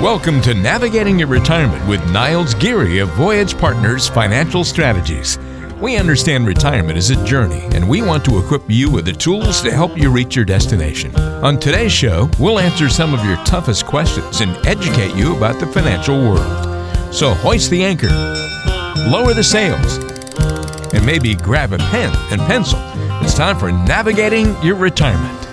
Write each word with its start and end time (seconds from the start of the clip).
Welcome 0.00 0.40
to 0.42 0.54
Navigating 0.54 1.18
Your 1.18 1.28
Retirement 1.28 1.86
with 1.86 2.02
Niles 2.10 2.54
Geary 2.54 3.00
of 3.00 3.10
Voyage 3.10 3.54
Partners 3.58 4.08
Financial 4.08 4.64
Strategies. 4.64 5.38
We 5.78 5.98
understand 5.98 6.46
retirement 6.46 6.96
is 6.96 7.10
a 7.10 7.22
journey, 7.26 7.60
and 7.76 7.86
we 7.86 8.00
want 8.00 8.24
to 8.24 8.38
equip 8.38 8.62
you 8.66 8.90
with 8.90 9.04
the 9.04 9.12
tools 9.12 9.60
to 9.60 9.70
help 9.70 9.98
you 9.98 10.10
reach 10.10 10.34
your 10.34 10.46
destination. 10.46 11.14
On 11.44 11.60
today's 11.60 11.92
show, 11.92 12.30
we'll 12.38 12.58
answer 12.58 12.88
some 12.88 13.12
of 13.12 13.22
your 13.26 13.36
toughest 13.44 13.84
questions 13.84 14.40
and 14.40 14.56
educate 14.66 15.14
you 15.14 15.36
about 15.36 15.60
the 15.60 15.66
financial 15.66 16.16
world. 16.16 17.14
So 17.14 17.34
hoist 17.34 17.68
the 17.68 17.84
anchor, 17.84 18.08
lower 19.10 19.34
the 19.34 19.44
sails, 19.44 19.98
and 20.94 21.04
maybe 21.04 21.34
grab 21.34 21.74
a 21.74 21.78
pen 21.78 22.16
and 22.32 22.40
pencil. 22.40 22.80
It's 23.20 23.34
time 23.34 23.58
for 23.58 23.70
Navigating 23.70 24.56
Your 24.62 24.76
Retirement. 24.76 25.49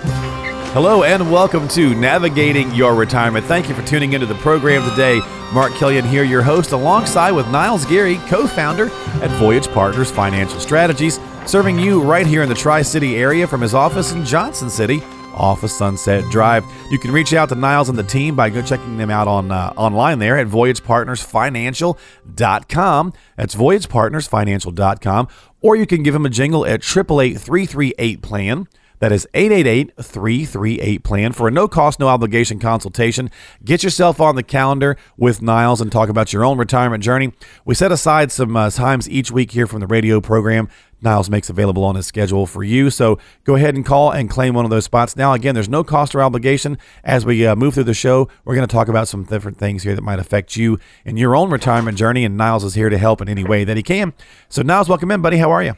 Hello 0.72 1.02
and 1.02 1.32
welcome 1.32 1.66
to 1.68 1.94
Navigating 1.94 2.70
Your 2.74 2.94
Retirement. 2.94 3.46
Thank 3.46 3.70
you 3.70 3.74
for 3.74 3.80
tuning 3.86 4.12
into 4.12 4.26
the 4.26 4.34
program 4.34 4.86
today. 4.90 5.18
Mark 5.52 5.72
Killian 5.72 6.04
here, 6.04 6.24
your 6.24 6.42
host, 6.42 6.72
alongside 6.72 7.30
with 7.32 7.48
Niles 7.48 7.86
Geary, 7.86 8.16
co-founder 8.28 8.90
at 9.22 9.30
Voyage 9.38 9.66
Partners 9.68 10.10
Financial 10.10 10.60
Strategies, 10.60 11.18
serving 11.46 11.78
you 11.78 12.02
right 12.02 12.26
here 12.26 12.42
in 12.42 12.50
the 12.50 12.54
Tri-City 12.54 13.16
area 13.16 13.46
from 13.46 13.62
his 13.62 13.72
office 13.72 14.12
in 14.12 14.26
Johnson 14.26 14.68
City 14.68 15.02
off 15.32 15.62
of 15.62 15.70
Sunset 15.70 16.22
Drive. 16.30 16.66
You 16.90 16.98
can 16.98 17.12
reach 17.12 17.32
out 17.32 17.48
to 17.48 17.54
Niles 17.54 17.88
and 17.88 17.96
the 17.96 18.02
team 18.02 18.36
by 18.36 18.50
go 18.50 18.60
checking 18.60 18.98
them 18.98 19.08
out 19.08 19.26
on 19.26 19.50
uh, 19.50 19.72
online 19.74 20.18
there 20.18 20.36
at 20.36 20.48
voyagepartnersfinancial.com. 20.48 23.12
That's 23.36 23.54
voyagepartnersfinancial.com. 23.54 25.28
Or 25.60 25.74
you 25.76 25.86
can 25.86 26.02
give 26.02 26.12
them 26.12 26.26
a 26.26 26.30
jingle 26.30 26.66
at 26.66 26.82
888 26.84 28.20
plan. 28.22 28.68
That 29.00 29.12
is 29.12 29.26
888 29.34 29.92
338 30.02 31.04
plan 31.04 31.32
for 31.32 31.48
a 31.48 31.50
no 31.50 31.68
cost, 31.68 32.00
no 32.00 32.08
obligation 32.08 32.58
consultation. 32.58 33.30
Get 33.64 33.82
yourself 33.82 34.20
on 34.20 34.36
the 34.36 34.42
calendar 34.42 34.96
with 35.16 35.40
Niles 35.40 35.80
and 35.80 35.90
talk 35.90 36.08
about 36.08 36.32
your 36.32 36.44
own 36.44 36.58
retirement 36.58 37.02
journey. 37.02 37.32
We 37.64 37.74
set 37.74 37.92
aside 37.92 38.32
some 38.32 38.56
uh, 38.56 38.70
times 38.70 39.08
each 39.08 39.30
week 39.30 39.52
here 39.52 39.66
from 39.66 39.80
the 39.80 39.86
radio 39.86 40.20
program. 40.20 40.68
Niles 41.00 41.30
makes 41.30 41.48
available 41.48 41.84
on 41.84 41.94
his 41.94 42.06
schedule 42.06 42.46
for 42.46 42.64
you. 42.64 42.90
So 42.90 43.18
go 43.44 43.54
ahead 43.54 43.76
and 43.76 43.86
call 43.86 44.10
and 44.10 44.28
claim 44.28 44.54
one 44.54 44.64
of 44.64 44.70
those 44.70 44.84
spots. 44.84 45.16
Now, 45.16 45.32
again, 45.32 45.54
there's 45.54 45.68
no 45.68 45.84
cost 45.84 46.14
or 46.14 46.22
obligation. 46.22 46.76
As 47.04 47.24
we 47.24 47.46
uh, 47.46 47.54
move 47.54 47.74
through 47.74 47.84
the 47.84 47.94
show, 47.94 48.28
we're 48.44 48.56
going 48.56 48.66
to 48.66 48.72
talk 48.72 48.88
about 48.88 49.06
some 49.06 49.24
different 49.24 49.58
things 49.58 49.84
here 49.84 49.94
that 49.94 50.02
might 50.02 50.18
affect 50.18 50.56
you 50.56 50.78
in 51.04 51.16
your 51.16 51.36
own 51.36 51.50
retirement 51.50 51.96
journey. 51.96 52.24
And 52.24 52.36
Niles 52.36 52.64
is 52.64 52.74
here 52.74 52.88
to 52.88 52.98
help 52.98 53.20
in 53.20 53.28
any 53.28 53.44
way 53.44 53.64
that 53.64 53.76
he 53.76 53.82
can. 53.82 54.12
So, 54.48 54.62
Niles, 54.62 54.88
welcome 54.88 55.10
in, 55.10 55.22
buddy. 55.22 55.38
How 55.38 55.52
are 55.52 55.62
you? 55.62 55.74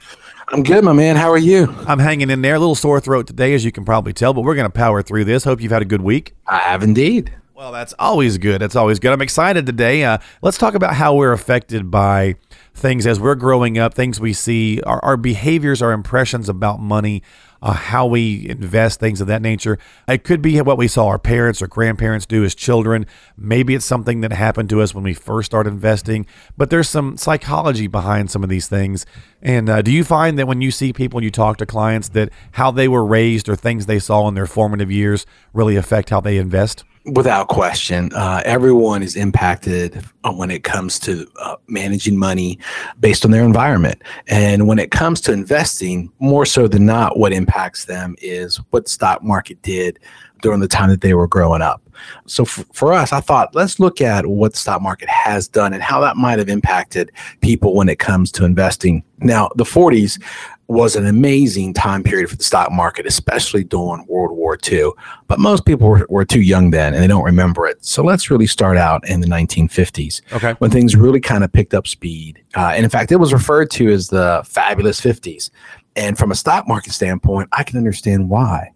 I'm 0.52 0.64
good, 0.64 0.82
my 0.82 0.92
man. 0.92 1.14
How 1.14 1.30
are 1.30 1.38
you? 1.38 1.72
I'm 1.86 2.00
hanging 2.00 2.28
in 2.28 2.42
there. 2.42 2.56
A 2.56 2.58
little 2.58 2.74
sore 2.74 2.98
throat 2.98 3.28
today, 3.28 3.54
as 3.54 3.64
you 3.64 3.70
can 3.70 3.84
probably 3.84 4.12
tell, 4.12 4.34
but 4.34 4.40
we're 4.40 4.56
going 4.56 4.66
to 4.66 4.70
power 4.72 5.00
through 5.00 5.24
this. 5.24 5.44
Hope 5.44 5.60
you've 5.60 5.70
had 5.70 5.82
a 5.82 5.84
good 5.84 6.02
week. 6.02 6.34
I 6.44 6.58
have 6.58 6.82
indeed. 6.82 7.32
Well, 7.54 7.70
that's 7.70 7.94
always 8.00 8.36
good. 8.36 8.60
That's 8.60 8.74
always 8.74 8.98
good. 8.98 9.12
I'm 9.12 9.22
excited 9.22 9.64
today. 9.64 10.02
Uh, 10.02 10.18
let's 10.42 10.58
talk 10.58 10.74
about 10.74 10.94
how 10.94 11.14
we're 11.14 11.32
affected 11.32 11.88
by 11.88 12.34
things 12.80 13.06
as 13.06 13.20
we're 13.20 13.34
growing 13.34 13.78
up, 13.78 13.94
things 13.94 14.18
we 14.18 14.32
see, 14.32 14.80
our, 14.82 14.98
our 15.04 15.16
behaviors, 15.16 15.80
our 15.80 15.92
impressions 15.92 16.48
about 16.48 16.80
money, 16.80 17.22
uh, 17.62 17.72
how 17.72 18.06
we 18.06 18.48
invest, 18.48 18.98
things 18.98 19.20
of 19.20 19.26
that 19.26 19.42
nature. 19.42 19.78
It 20.08 20.24
could 20.24 20.42
be 20.42 20.60
what 20.60 20.78
we 20.78 20.88
saw 20.88 21.06
our 21.08 21.18
parents 21.18 21.60
or 21.60 21.66
grandparents 21.66 22.26
do 22.26 22.44
as 22.44 22.54
children. 22.54 23.06
Maybe 23.36 23.74
it's 23.74 23.84
something 23.84 24.22
that 24.22 24.32
happened 24.32 24.70
to 24.70 24.80
us 24.80 24.94
when 24.94 25.04
we 25.04 25.14
first 25.14 25.46
started 25.46 25.74
investing, 25.74 26.26
but 26.56 26.70
there's 26.70 26.88
some 26.88 27.16
psychology 27.16 27.86
behind 27.86 28.30
some 28.30 28.42
of 28.42 28.48
these 28.48 28.66
things. 28.66 29.06
And 29.42 29.68
uh, 29.68 29.82
do 29.82 29.92
you 29.92 30.04
find 30.04 30.38
that 30.38 30.46
when 30.46 30.60
you 30.60 30.70
see 30.70 30.92
people 30.92 31.18
and 31.18 31.24
you 31.24 31.30
talk 31.30 31.58
to 31.58 31.66
clients 31.66 32.08
that 32.10 32.30
how 32.52 32.70
they 32.70 32.88
were 32.88 33.04
raised 33.04 33.48
or 33.48 33.56
things 33.56 33.86
they 33.86 33.98
saw 33.98 34.26
in 34.28 34.34
their 34.34 34.46
formative 34.46 34.90
years 34.90 35.26
really 35.52 35.76
affect 35.76 36.10
how 36.10 36.20
they 36.20 36.38
invest? 36.38 36.84
Without 37.06 37.48
question, 37.48 38.12
uh, 38.12 38.42
everyone 38.44 39.02
is 39.02 39.16
impacted 39.16 40.04
when 40.22 40.50
it 40.50 40.64
comes 40.64 40.98
to 40.98 41.26
uh, 41.40 41.56
managing 41.66 42.18
money 42.18 42.58
based 43.00 43.24
on 43.24 43.30
their 43.30 43.42
environment. 43.42 44.02
And 44.28 44.68
when 44.68 44.78
it 44.78 44.90
comes 44.90 45.22
to 45.22 45.32
investing, 45.32 46.12
more 46.18 46.44
so 46.44 46.68
than 46.68 46.84
not, 46.84 47.18
what 47.18 47.32
impacts 47.32 47.86
them 47.86 48.16
is 48.20 48.56
what 48.68 48.86
stock 48.86 49.22
market 49.22 49.62
did 49.62 49.98
during 50.42 50.60
the 50.60 50.68
time 50.68 50.90
that 50.90 51.00
they 51.00 51.14
were 51.14 51.26
growing 51.26 51.62
up. 51.62 51.82
So 52.26 52.44
f- 52.44 52.64
for 52.72 52.92
us, 52.92 53.12
I 53.12 53.20
thought 53.20 53.54
let's 53.54 53.80
look 53.80 54.00
at 54.00 54.26
what 54.26 54.52
the 54.52 54.58
stock 54.58 54.82
market 54.82 55.08
has 55.08 55.48
done 55.48 55.72
and 55.72 55.82
how 55.82 56.00
that 56.00 56.16
might 56.16 56.38
have 56.38 56.48
impacted 56.48 57.12
people 57.40 57.74
when 57.74 57.88
it 57.88 57.98
comes 57.98 58.30
to 58.32 58.44
investing. 58.44 59.02
Now, 59.18 59.50
the 59.56 59.64
40s 59.64 60.22
was 60.70 60.94
an 60.96 61.06
amazing 61.06 61.74
time 61.74 62.02
period 62.02 62.30
for 62.30 62.36
the 62.36 62.44
stock 62.44 62.70
market, 62.70 63.04
especially 63.06 63.64
during 63.64 64.06
World 64.06 64.36
War 64.36 64.56
II. 64.70 64.90
But 65.26 65.38
most 65.38 65.66
people 65.66 65.88
were, 65.88 66.06
were 66.08 66.24
too 66.24 66.40
young 66.40 66.70
then 66.70 66.94
and 66.94 67.02
they 67.02 67.06
don't 67.08 67.24
remember 67.24 67.66
it. 67.66 67.84
So 67.84 68.02
let's 68.04 68.30
really 68.30 68.46
start 68.46 68.76
out 68.76 69.06
in 69.08 69.20
the 69.20 69.26
1950s 69.26 70.22
Okay. 70.32 70.52
when 70.58 70.70
things 70.70 70.94
really 70.96 71.20
kind 71.20 71.44
of 71.44 71.52
picked 71.52 71.74
up 71.74 71.86
speed. 71.86 72.42
Uh, 72.56 72.72
and 72.74 72.84
in 72.84 72.90
fact, 72.90 73.10
it 73.12 73.16
was 73.16 73.32
referred 73.32 73.70
to 73.72 73.90
as 73.90 74.08
the 74.08 74.42
fabulous 74.46 75.00
50s. 75.00 75.50
And 75.96 76.16
from 76.16 76.30
a 76.30 76.34
stock 76.36 76.68
market 76.68 76.92
standpoint, 76.92 77.48
I 77.52 77.64
can 77.64 77.76
understand 77.76 78.28
why. 78.28 78.70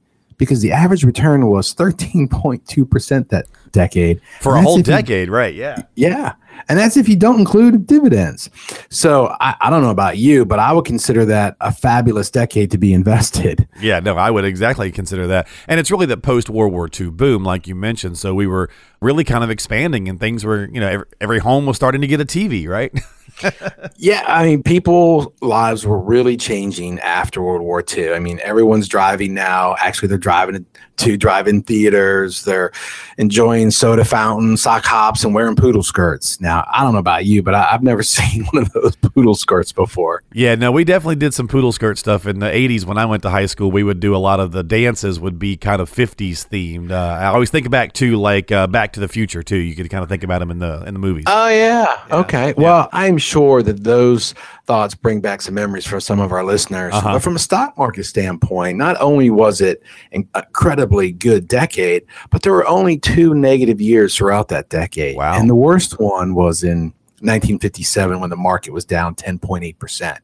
Because 0.44 0.62
the 0.62 0.72
average 0.72 1.05
return 1.05 1.47
was 1.47 1.75
13.2% 1.75 3.28
that 3.28 3.47
decade. 3.72 4.21
For 4.41 4.56
a 4.56 4.62
whole 4.62 4.75
if 4.78 4.87
you- 4.87 4.93
decade, 4.93 5.28
right? 5.28 5.55
Yeah. 5.55 5.82
yeah. 5.94 6.34
And 6.69 6.78
that's 6.78 6.97
if 6.97 7.09
you 7.09 7.16
don't 7.16 7.41
include 7.41 7.87
dividends. 7.87 8.49
So 8.88 9.34
I, 9.41 9.56
I 9.60 9.71
don't 9.71 9.83
know 9.83 9.91
about 9.91 10.19
you, 10.19 10.44
but 10.47 10.60
I 10.60 10.72
would 10.72 10.84
consider 10.84 11.25
that 11.27 11.56
a 11.60 11.72
fabulous 11.72 12.31
decade 12.31 12.71
to 12.71 12.78
be 12.78 12.93
invested. 12.94 13.69
Yeah, 13.81 14.00
no, 14.00 14.16
I 14.16 14.31
would 14.31 14.44
exactly 14.47 14.91
consider 14.93 15.27
that. 15.27 15.47
And 15.69 15.78
it's 15.78 15.91
really 15.91 16.06
the 16.06 16.16
post 16.16 16.49
World 16.49 16.72
War 16.72 16.88
II 16.88 17.10
boom, 17.10 17.44
like 17.44 17.66
you 17.66 17.75
mentioned. 17.75 18.16
So 18.16 18.33
we 18.34 18.47
were 18.47 18.71
really 19.03 19.25
kind 19.25 19.44
of 19.44 19.50
expanding 19.50 20.09
and 20.09 20.19
things 20.19 20.43
were, 20.44 20.71
you 20.72 20.81
know, 20.81 20.88
every, 20.88 21.06
every 21.21 21.38
home 21.41 21.66
was 21.66 21.77
starting 21.77 22.00
to 22.00 22.06
get 22.06 22.21
a 22.21 22.25
TV, 22.25 22.66
right? 22.66 22.93
Yeah, 23.97 24.25
I 24.27 24.45
mean, 24.45 24.62
people' 24.62 25.33
lives 25.41 25.87
were 25.87 25.99
really 25.99 26.37
changing 26.37 26.99
after 27.00 27.41
World 27.43 27.62
War 27.62 27.83
II. 27.97 28.12
I 28.12 28.19
mean, 28.19 28.41
everyone's 28.43 28.89
driving 28.89 29.33
now. 29.34 29.77
Actually, 29.78 30.09
they're 30.09 30.19
driving 30.19 30.67
to 30.97 31.17
drive-in 31.17 31.62
theaters. 31.62 32.45
They're 32.45 32.71
enjoying 33.19 33.71
soda 33.71 34.05
fountains, 34.05 34.62
sock 34.62 34.84
hops, 34.84 35.25
and 35.25 35.34
wearing 35.34 35.56
poodle 35.56 35.83
skirts. 35.83 36.41
Now, 36.41 36.69
I 36.71 36.83
don't 36.83 36.93
know 36.93 36.99
about 36.99 37.25
you, 37.25 37.43
but 37.43 37.55
I, 37.55 37.72
I've 37.72 37.83
never 37.83 38.03
seen 38.15 38.45
one 38.47 38.62
of 38.62 38.72
those 38.72 38.97
poodle 38.97 39.34
skirts 39.34 39.72
before. 39.72 40.22
yeah, 40.33 40.55
no, 40.55 40.71
we 40.71 40.84
definitely 40.84 41.16
did 41.16 41.33
some 41.33 41.49
poodle 41.49 41.72
skirt 41.72 41.99
stuff 41.99 42.27
in 42.27 42.41
the 42.41 42.47
80s 42.47 42.84
when 42.84 42.99
I 42.99 43.06
went 43.06 43.22
to 43.22 43.31
high 43.31 43.47
school. 43.47 43.71
We 43.71 43.83
would 43.83 44.01
do 44.01 44.15
a 44.15 44.19
lot 44.19 44.41
of 44.41 44.53
the 44.53 44.62
dances 44.62 45.19
would 45.19 45.39
be 45.39 45.56
kind 45.56 45.81
of 45.81 45.91
50s 45.91 46.47
themed. 46.49 46.91
Uh, 46.91 46.95
I 46.95 47.27
always 47.27 47.51
think 47.51 47.71
back 47.71 47.93
to 47.95 48.16
like 48.16 48.53
uh, 48.53 48.66
Back 48.66 48.93
to 48.95 49.01
the 49.01 49.09
Future 49.09 49.43
too. 49.43 49.56
You 49.56 49.75
could 49.75 49.89
kind 49.89 50.03
of 50.03 50.09
think 50.09 50.25
about 50.25 50.41
them 50.41 50.51
in 50.51 50.59
the 50.59 50.84
in 50.87 50.95
the 50.95 51.01
movies. 51.01 51.25
Oh 51.27 51.49
yeah. 51.49 52.05
Okay. 52.11 52.55
Well, 52.56 52.89
I'm 52.93 53.19
sure 53.25 53.62
that 53.62 53.83
those 53.83 54.35
thoughts 54.67 54.95
bring 54.95 55.21
back 55.21 55.43
some 55.43 55.55
memories 55.55 55.87
for 55.87 55.99
some 56.01 56.21
of 56.21 56.33
our 56.33 56.45
listeners. 56.45 56.95
Uh-huh. 56.95 57.15
But 57.15 57.23
from 57.23 57.37
a 57.37 57.39
stock 57.39 57.77
market 57.77 58.05
standpoint, 58.05 58.79
not 58.79 59.01
only 59.01 59.31
was 59.31 59.61
it 59.61 59.83
an 60.12 60.29
incredibly 60.35 61.12
good 61.12 61.49
decade, 61.49 62.05
but 62.31 62.43
there 62.43 62.53
were 62.53 62.67
only 62.67 62.99
two 62.99 63.34
negative 63.34 63.81
years 63.81 64.17
throughout 64.17 64.49
that 64.49 64.69
decade. 64.69 65.17
Wow. 65.17 65.39
And 65.39 65.49
the 65.49 65.55
worst 65.55 65.99
one 65.99 66.34
was 66.34 66.63
in 66.63 66.93
1957 67.21 68.21
when 68.21 68.31
the 68.31 68.37
market 68.37 68.73
was 68.73 68.84
down 68.84 69.15
10.8 69.15 69.79
percent. 69.79 70.21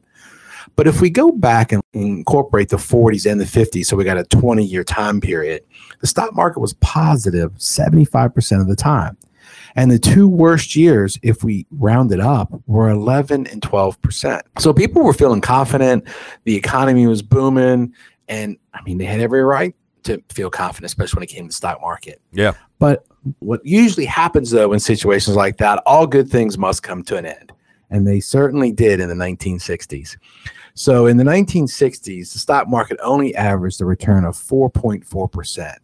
But 0.75 0.87
if 0.87 1.01
we 1.01 1.09
go 1.09 1.31
back 1.31 1.71
and 1.71 1.81
incorporate 1.93 2.69
the 2.69 2.77
40s 2.77 3.29
and 3.29 3.39
the 3.39 3.45
50s, 3.45 3.85
so 3.85 3.95
we 3.95 4.03
got 4.03 4.17
a 4.17 4.23
20 4.25 4.63
year 4.63 4.83
time 4.83 5.19
period, 5.19 5.63
the 5.99 6.07
stock 6.07 6.33
market 6.33 6.59
was 6.59 6.73
positive 6.75 7.51
75% 7.53 8.61
of 8.61 8.67
the 8.67 8.75
time. 8.75 9.17
And 9.75 9.91
the 9.91 9.99
two 9.99 10.27
worst 10.27 10.75
years, 10.75 11.17
if 11.21 11.43
we 11.43 11.65
round 11.71 12.11
it 12.11 12.19
up, 12.19 12.51
were 12.67 12.89
11 12.89 13.47
and 13.47 13.61
12%. 13.61 14.41
So 14.59 14.73
people 14.73 15.03
were 15.03 15.13
feeling 15.13 15.41
confident. 15.41 16.07
The 16.43 16.55
economy 16.55 17.07
was 17.07 17.21
booming. 17.21 17.93
And 18.27 18.57
I 18.73 18.81
mean, 18.83 18.97
they 18.97 19.05
had 19.05 19.21
every 19.21 19.43
right 19.43 19.75
to 20.03 20.21
feel 20.29 20.49
confident, 20.49 20.85
especially 20.85 21.19
when 21.19 21.23
it 21.23 21.27
came 21.27 21.43
to 21.45 21.49
the 21.49 21.53
stock 21.53 21.79
market. 21.81 22.21
yeah. 22.31 22.53
But 22.79 23.05
what 23.39 23.63
usually 23.63 24.05
happens, 24.05 24.49
though, 24.49 24.73
in 24.73 24.79
situations 24.79 25.37
like 25.37 25.57
that, 25.57 25.83
all 25.85 26.07
good 26.07 26.27
things 26.27 26.57
must 26.57 26.81
come 26.81 27.03
to 27.03 27.17
an 27.17 27.27
end. 27.27 27.51
And 27.91 28.07
they 28.07 28.19
certainly 28.19 28.71
did 28.71 28.99
in 28.99 29.09
the 29.09 29.15
1960s. 29.15 30.17
So 30.73 31.05
in 31.05 31.17
the 31.17 31.23
1960s, 31.23 32.33
the 32.33 32.39
stock 32.39 32.67
market 32.67 32.97
only 33.03 33.35
averaged 33.35 33.81
a 33.81 33.85
return 33.85 34.25
of 34.25 34.35
4.4%. 34.35 35.75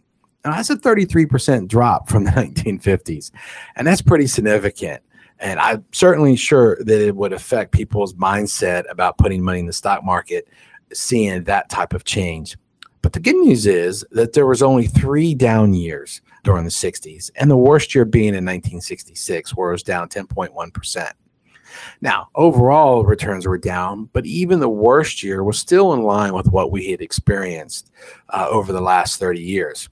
Now, 0.48 0.56
that's 0.56 0.70
a 0.70 0.78
33% 0.78 1.68
drop 1.68 2.08
from 2.08 2.24
the 2.24 2.32
1950s. 2.32 3.32
And 3.76 3.86
that's 3.86 4.02
pretty 4.02 4.28
significant. 4.28 5.04
And 5.40 5.60
I'm 5.60 5.84
certainly 5.92 6.38
sure 6.38 6.78
that 6.80 7.06
it 7.06 7.18
would 7.18 7.34
affect 7.34 7.74
people's 7.74 8.14
mindset 8.14 8.86
about 8.90 9.18
putting 9.18 9.44
money 9.44 9.60
in 9.60 9.66
the 9.66 9.74
stock 9.74 10.06
market, 10.06 10.48
seeing 10.94 11.44
that 11.44 11.70
type 11.70 11.94
of 11.94 12.06
change. 12.06 12.58
But 13.02 13.12
the 13.12 13.20
good 13.20 13.36
news 13.36 13.68
is 13.68 14.06
that 14.12 14.32
there 14.32 14.48
was 14.48 14.64
only 14.64 14.88
three 14.88 15.36
down 15.36 15.74
years 15.74 16.22
during 16.46 16.64
the 16.64 16.70
60s, 16.70 17.30
and 17.36 17.52
the 17.52 17.58
worst 17.58 17.94
year 17.94 18.06
being 18.06 18.30
in 18.30 18.46
1966, 18.46 19.54
where 19.54 19.70
it 19.70 19.74
was 19.74 19.84
down 19.84 20.08
10.1%. 20.08 21.12
Now, 22.00 22.30
overall 22.36 23.04
returns 23.04 23.46
were 23.46 23.58
down, 23.58 24.10
but 24.14 24.26
even 24.26 24.62
the 24.62 24.70
worst 24.70 25.24
year 25.24 25.44
was 25.44 25.60
still 25.60 25.94
in 25.94 26.04
line 26.04 26.34
with 26.34 26.48
what 26.48 26.72
we 26.72 26.90
had 26.90 27.02
experienced 27.02 27.92
uh, 28.30 28.48
over 28.50 28.72
the 28.72 28.80
last 28.80 29.20
30 29.20 29.42
years. 29.42 29.90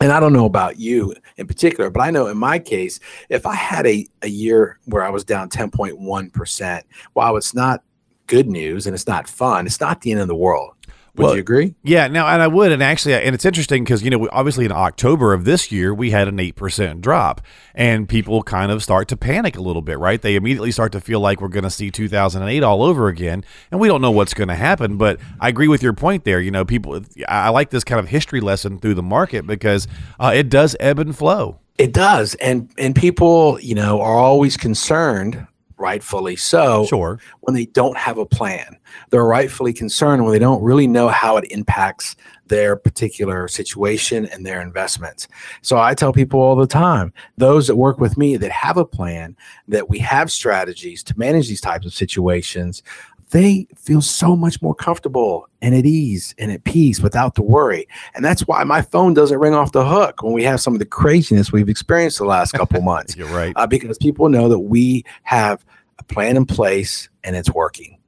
And 0.00 0.12
I 0.12 0.20
don't 0.20 0.32
know 0.32 0.46
about 0.46 0.78
you 0.78 1.14
in 1.36 1.46
particular, 1.46 1.90
but 1.90 2.00
I 2.00 2.10
know 2.10 2.26
in 2.26 2.36
my 2.36 2.58
case, 2.58 3.00
if 3.28 3.46
I 3.46 3.54
had 3.54 3.86
a, 3.86 4.06
a 4.22 4.28
year 4.28 4.78
where 4.86 5.04
I 5.04 5.10
was 5.10 5.24
down 5.24 5.48
10.1%, 5.48 6.82
while 7.12 7.36
it's 7.36 7.54
not 7.54 7.82
good 8.26 8.48
news 8.48 8.86
and 8.86 8.94
it's 8.94 9.06
not 9.06 9.28
fun, 9.28 9.66
it's 9.66 9.80
not 9.80 10.00
the 10.00 10.12
end 10.12 10.20
of 10.20 10.28
the 10.28 10.34
world. 10.34 10.73
Would 11.16 11.24
well, 11.24 11.34
you 11.34 11.40
agree? 11.40 11.74
Yeah, 11.84 12.08
now 12.08 12.26
and 12.26 12.42
I 12.42 12.48
would, 12.48 12.72
and 12.72 12.82
actually, 12.82 13.14
and 13.14 13.36
it's 13.36 13.44
interesting 13.44 13.84
because 13.84 14.02
you 14.02 14.10
know, 14.10 14.28
obviously 14.32 14.64
in 14.64 14.72
October 14.72 15.32
of 15.32 15.44
this 15.44 15.70
year 15.70 15.94
we 15.94 16.10
had 16.10 16.26
an 16.26 16.40
eight 16.40 16.56
percent 16.56 17.02
drop, 17.02 17.40
and 17.72 18.08
people 18.08 18.42
kind 18.42 18.72
of 18.72 18.82
start 18.82 19.06
to 19.08 19.16
panic 19.16 19.56
a 19.56 19.60
little 19.60 19.80
bit, 19.80 20.00
right? 20.00 20.20
They 20.20 20.34
immediately 20.34 20.72
start 20.72 20.90
to 20.90 21.00
feel 21.00 21.20
like 21.20 21.40
we're 21.40 21.48
going 21.48 21.62
to 21.62 21.70
see 21.70 21.92
2008 21.92 22.64
all 22.64 22.82
over 22.82 23.06
again, 23.06 23.44
and 23.70 23.78
we 23.78 23.86
don't 23.86 24.00
know 24.00 24.10
what's 24.10 24.34
going 24.34 24.48
to 24.48 24.56
happen. 24.56 24.96
But 24.96 25.20
I 25.38 25.48
agree 25.48 25.68
with 25.68 25.84
your 25.84 25.92
point 25.92 26.24
there. 26.24 26.40
You 26.40 26.50
know, 26.50 26.64
people, 26.64 27.00
I 27.28 27.50
like 27.50 27.70
this 27.70 27.84
kind 27.84 28.00
of 28.00 28.08
history 28.08 28.40
lesson 28.40 28.80
through 28.80 28.94
the 28.94 29.02
market 29.02 29.46
because 29.46 29.86
uh, 30.18 30.32
it 30.34 30.48
does 30.48 30.74
ebb 30.80 30.98
and 30.98 31.16
flow. 31.16 31.60
It 31.78 31.92
does, 31.92 32.34
and 32.36 32.70
and 32.76 32.94
people, 32.96 33.60
you 33.60 33.76
know, 33.76 34.00
are 34.00 34.16
always 34.16 34.56
concerned 34.56 35.46
rightfully 35.76 36.36
so. 36.36 36.86
Sure. 36.86 37.18
When 37.40 37.54
they 37.54 37.66
don't 37.66 37.96
have 37.96 38.18
a 38.18 38.26
plan, 38.26 38.76
they're 39.10 39.24
rightfully 39.24 39.72
concerned 39.72 40.22
when 40.22 40.32
they 40.32 40.38
don't 40.38 40.62
really 40.62 40.86
know 40.86 41.08
how 41.08 41.36
it 41.36 41.50
impacts 41.50 42.16
their 42.46 42.76
particular 42.76 43.48
situation 43.48 44.26
and 44.26 44.44
their 44.44 44.60
investments. 44.60 45.26
So 45.62 45.78
I 45.78 45.94
tell 45.94 46.12
people 46.12 46.40
all 46.40 46.56
the 46.56 46.66
time 46.66 47.12
those 47.38 47.66
that 47.66 47.76
work 47.76 47.98
with 47.98 48.18
me 48.18 48.36
that 48.36 48.50
have 48.50 48.76
a 48.76 48.84
plan, 48.84 49.36
that 49.68 49.88
we 49.88 49.98
have 50.00 50.30
strategies 50.30 51.02
to 51.04 51.18
manage 51.18 51.48
these 51.48 51.60
types 51.60 51.86
of 51.86 51.94
situations, 51.94 52.82
they 53.30 53.66
feel 53.76 54.00
so 54.00 54.36
much 54.36 54.60
more 54.62 54.74
comfortable 54.74 55.48
and 55.62 55.74
at 55.74 55.86
ease 55.86 56.34
and 56.38 56.52
at 56.52 56.64
peace 56.64 57.00
without 57.00 57.34
the 57.34 57.42
worry. 57.42 57.86
And 58.14 58.24
that's 58.24 58.42
why 58.42 58.62
my 58.64 58.82
phone 58.82 59.14
doesn't 59.14 59.38
ring 59.38 59.54
off 59.54 59.72
the 59.72 59.84
hook 59.84 60.22
when 60.22 60.32
we 60.32 60.44
have 60.44 60.60
some 60.60 60.72
of 60.74 60.78
the 60.78 60.86
craziness 60.86 61.52
we've 61.52 61.68
experienced 61.68 62.18
the 62.18 62.24
last 62.24 62.52
couple 62.52 62.80
months. 62.82 63.16
You're 63.16 63.28
right. 63.28 63.52
Uh, 63.56 63.66
because 63.66 63.98
people 63.98 64.28
know 64.28 64.48
that 64.48 64.60
we 64.60 65.04
have 65.22 65.64
a 65.98 66.04
plan 66.04 66.36
in 66.36 66.46
place 66.46 67.08
and 67.22 67.36
it's 67.36 67.50
working. 67.50 67.98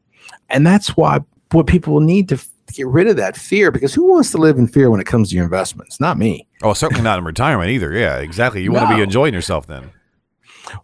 And 0.49 0.67
that's 0.67 0.97
why 0.97 1.21
what 1.53 1.67
people 1.67 2.01
need 2.01 2.29
to 2.29 2.39
get 2.73 2.87
rid 2.87 3.07
of 3.07 3.17
that 3.17 3.37
fear 3.37 3.71
because 3.71 3.95
who 3.95 4.09
wants 4.09 4.31
to 4.33 4.39
live 4.39 4.59
in 4.59 4.67
fear 4.67 4.91
when 4.91 5.01
it 5.01 5.07
comes 5.07 5.31
to 5.31 5.37
your 5.37 5.45
investments? 5.45 6.01
Not 6.01 6.19
me. 6.19 6.47
Oh, 6.63 6.75
certainly 6.75 7.03
not 7.03 7.19
in 7.19 7.25
retirement 7.25 7.71
either. 7.71 7.93
Yeah, 7.93 8.19
exactly. 8.19 8.63
You 8.63 8.71
no. 8.71 8.79
want 8.79 8.91
to 8.91 8.97
be 8.97 9.03
enjoying 9.03 9.35
yourself 9.35 9.67
then. 9.67 9.91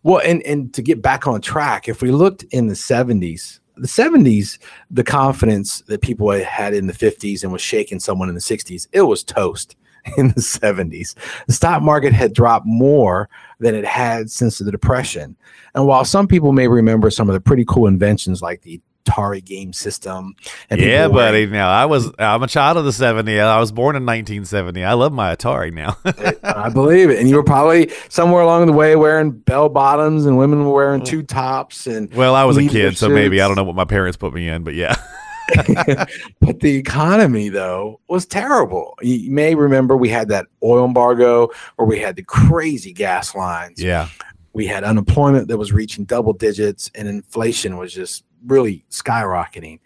Well, 0.03 0.21
and 0.25 0.43
and 0.43 0.73
to 0.75 0.83
get 0.83 1.03
back 1.03 1.27
on 1.27 1.41
track, 1.41 1.89
if 1.89 2.03
we 2.03 2.11
looked 2.11 2.45
in 2.45 2.69
the 2.69 2.75
70s, 2.75 3.61
the 3.83 3.89
70s, 3.89 4.59
the 4.93 5.03
confidence 5.03 5.81
that 5.89 6.03
people 6.03 6.31
had 6.31 6.73
in 6.73 6.87
the 6.87 6.93
50s 6.93 7.43
and 7.43 7.53
was 7.53 7.61
shaking 7.61 7.99
someone 7.99 8.29
in 8.29 8.37
the 8.37 8.41
60s, 8.41 8.87
it 8.93 9.03
was 9.03 9.25
toast 9.25 9.75
in 10.17 10.29
the 10.29 10.35
70s. 10.41 11.17
The 11.49 11.53
stock 11.53 11.83
market 11.83 12.13
had 12.13 12.33
dropped 12.33 12.65
more 12.65 13.29
than 13.59 13.75
it 13.75 13.85
had 13.85 14.31
since 14.31 14.59
the 14.59 14.71
Depression. 14.71 15.37
And 15.75 15.89
while 15.89 16.05
some 16.05 16.29
people 16.29 16.53
may 16.53 16.69
remember 16.69 17.11
some 17.11 17.29
of 17.29 17.35
the 17.35 17.41
pretty 17.41 17.65
cool 17.65 17.89
inventions 17.89 18.41
like 18.41 18.63
the 18.63 18.81
Atari 19.05 19.45
game 19.45 19.73
system. 19.73 20.35
yeah, 20.71 21.09
buddy. 21.09 21.47
Now 21.47 21.71
I 21.71 21.87
was 21.87 22.11
I'm 22.19 22.43
a 22.43 22.49
child 22.49 22.77
of 22.77 22.85
the 22.85 22.91
70s. 22.91 23.41
I 23.41 23.59
was 23.61 23.73
born 23.73 23.97
in 23.97 24.05
1970. 24.05 24.85
I 24.85 24.95
love 24.95 25.13
my 25.13 25.35
Atari 25.35 25.73
now. 25.73 25.97
I 26.43 26.69
believe 26.69 27.11
it. 27.11 27.19
And 27.19 27.29
you 27.29 27.37
were 27.37 27.45
probably 27.45 27.91
somewhere 28.09 28.43
along 28.43 28.67
the 28.67 28.73
way 28.73 28.97
wearing 28.97 29.31
bell 29.31 29.69
bottoms 29.69 30.27
and 30.27 30.37
women 30.37 30.65
were 30.65 30.73
wearing 30.73 31.05
tube 31.05 31.29
tops 31.29 31.87
and 31.87 32.13
Well, 32.15 32.35
I 32.35 32.45
was 32.45 32.57
a 32.57 32.67
kid, 32.67 32.97
so 32.97 33.09
maybe 33.09 33.41
I 33.41 33.47
don't 33.47 33.57
know 33.57 33.65
what 33.65 33.77
my 33.77 33.85
parents 33.85 34.17
put 34.17 34.33
me 34.33 34.49
in, 34.49 34.63
but 34.63 34.75
yeah. 34.75 34.97
but 36.41 36.61
the 36.61 36.77
economy 36.77 37.49
though 37.49 38.01
was 38.09 38.25
terrible. 38.25 38.97
You 39.03 39.31
may 39.31 39.55
remember 39.55 39.97
we 39.97 40.09
had 40.09 40.29
that 40.29 40.47
oil 40.63 40.85
embargo 40.85 41.51
where 41.77 41.87
we 41.87 41.99
had 41.99 42.17
the 42.17 42.23
crazy 42.23 42.93
gas 42.93 43.35
lines. 43.35 43.83
Yeah. 43.83 44.09
We 44.55 44.67
had 44.67 44.85
unemployment 44.85 45.49
that 45.49 45.59
was 45.59 45.73
reaching 45.73 46.05
double 46.05 46.33
digits 46.33 46.91
and 46.95 47.09
inflation 47.09 47.77
was 47.77 47.93
just 47.93 48.25
really 48.47 48.85
skyrocketing. 48.91 49.81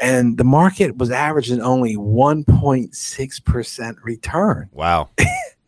And 0.00 0.38
the 0.38 0.44
market 0.44 0.96
was 0.96 1.10
averaging 1.10 1.60
only 1.60 1.96
1.6% 1.96 3.96
return. 4.02 4.70
Wow. 4.72 5.08
I 5.18 5.26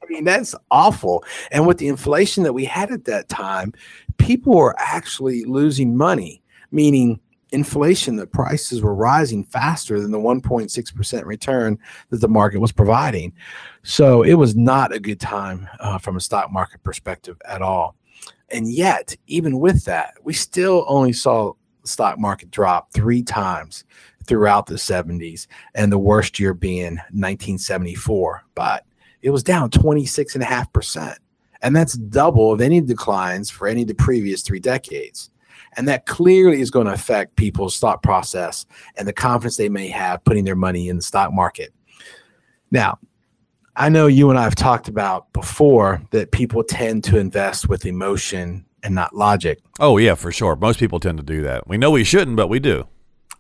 mean, 0.08 0.24
that's 0.24 0.54
awful. 0.70 1.24
And 1.50 1.66
with 1.66 1.78
the 1.78 1.88
inflation 1.88 2.44
that 2.44 2.52
we 2.52 2.64
had 2.64 2.92
at 2.92 3.06
that 3.06 3.28
time, 3.28 3.72
people 4.18 4.56
were 4.56 4.76
actually 4.78 5.44
losing 5.44 5.96
money, 5.96 6.42
meaning 6.70 7.18
inflation, 7.52 8.16
the 8.16 8.26
prices 8.26 8.82
were 8.82 8.94
rising 8.94 9.44
faster 9.44 10.00
than 10.00 10.10
the 10.10 10.18
1.6% 10.18 11.24
return 11.24 11.78
that 12.10 12.20
the 12.20 12.28
market 12.28 12.58
was 12.58 12.72
providing. 12.72 13.32
So 13.82 14.22
it 14.22 14.34
was 14.34 14.54
not 14.54 14.94
a 14.94 15.00
good 15.00 15.20
time 15.20 15.68
uh, 15.80 15.98
from 15.98 16.16
a 16.16 16.20
stock 16.20 16.52
market 16.52 16.82
perspective 16.82 17.36
at 17.46 17.62
all. 17.62 17.96
And 18.50 18.72
yet, 18.72 19.16
even 19.26 19.58
with 19.58 19.84
that, 19.84 20.14
we 20.22 20.32
still 20.32 20.84
only 20.88 21.12
saw 21.12 21.52
stock 21.84 22.18
market 22.18 22.50
drop 22.50 22.92
three 22.92 23.22
times 23.22 23.84
throughout 24.26 24.66
the 24.66 24.74
70s, 24.74 25.46
and 25.74 25.90
the 25.90 25.98
worst 25.98 26.38
year 26.38 26.54
being 26.54 26.96
1974. 27.12 28.44
But 28.54 28.84
it 29.22 29.30
was 29.30 29.42
down 29.42 29.70
26.5%. 29.70 31.16
And 31.62 31.76
that's 31.76 31.94
double 31.94 32.52
of 32.52 32.60
any 32.60 32.80
declines 32.80 33.50
for 33.50 33.68
any 33.68 33.82
of 33.82 33.88
the 33.88 33.94
previous 33.94 34.42
three 34.42 34.60
decades. 34.60 35.30
And 35.76 35.86
that 35.88 36.06
clearly 36.06 36.60
is 36.60 36.70
going 36.70 36.86
to 36.86 36.92
affect 36.92 37.36
people's 37.36 37.78
thought 37.78 38.02
process 38.02 38.66
and 38.96 39.06
the 39.06 39.12
confidence 39.12 39.56
they 39.56 39.68
may 39.68 39.88
have 39.88 40.24
putting 40.24 40.44
their 40.44 40.56
money 40.56 40.88
in 40.88 40.96
the 40.96 41.02
stock 41.02 41.32
market. 41.32 41.72
Now, 42.70 42.98
I 43.76 43.88
know 43.88 44.06
you 44.06 44.30
and 44.30 44.38
I 44.38 44.42
have 44.42 44.56
talked 44.56 44.88
about 44.88 45.32
before 45.32 46.02
that 46.10 46.32
people 46.32 46.64
tend 46.64 47.04
to 47.04 47.18
invest 47.18 47.68
with 47.68 47.86
emotion 47.86 48.64
and 48.82 48.94
not 48.94 49.14
logic. 49.14 49.60
Oh, 49.78 49.96
yeah, 49.98 50.14
for 50.14 50.30
sure. 50.30 50.56
Most 50.56 50.78
people 50.78 51.00
tend 51.00 51.18
to 51.18 51.24
do 51.24 51.42
that. 51.42 51.66
We 51.66 51.78
know 51.78 51.90
we 51.90 52.04
shouldn't, 52.04 52.36
but 52.36 52.48
we 52.48 52.60
do. 52.60 52.86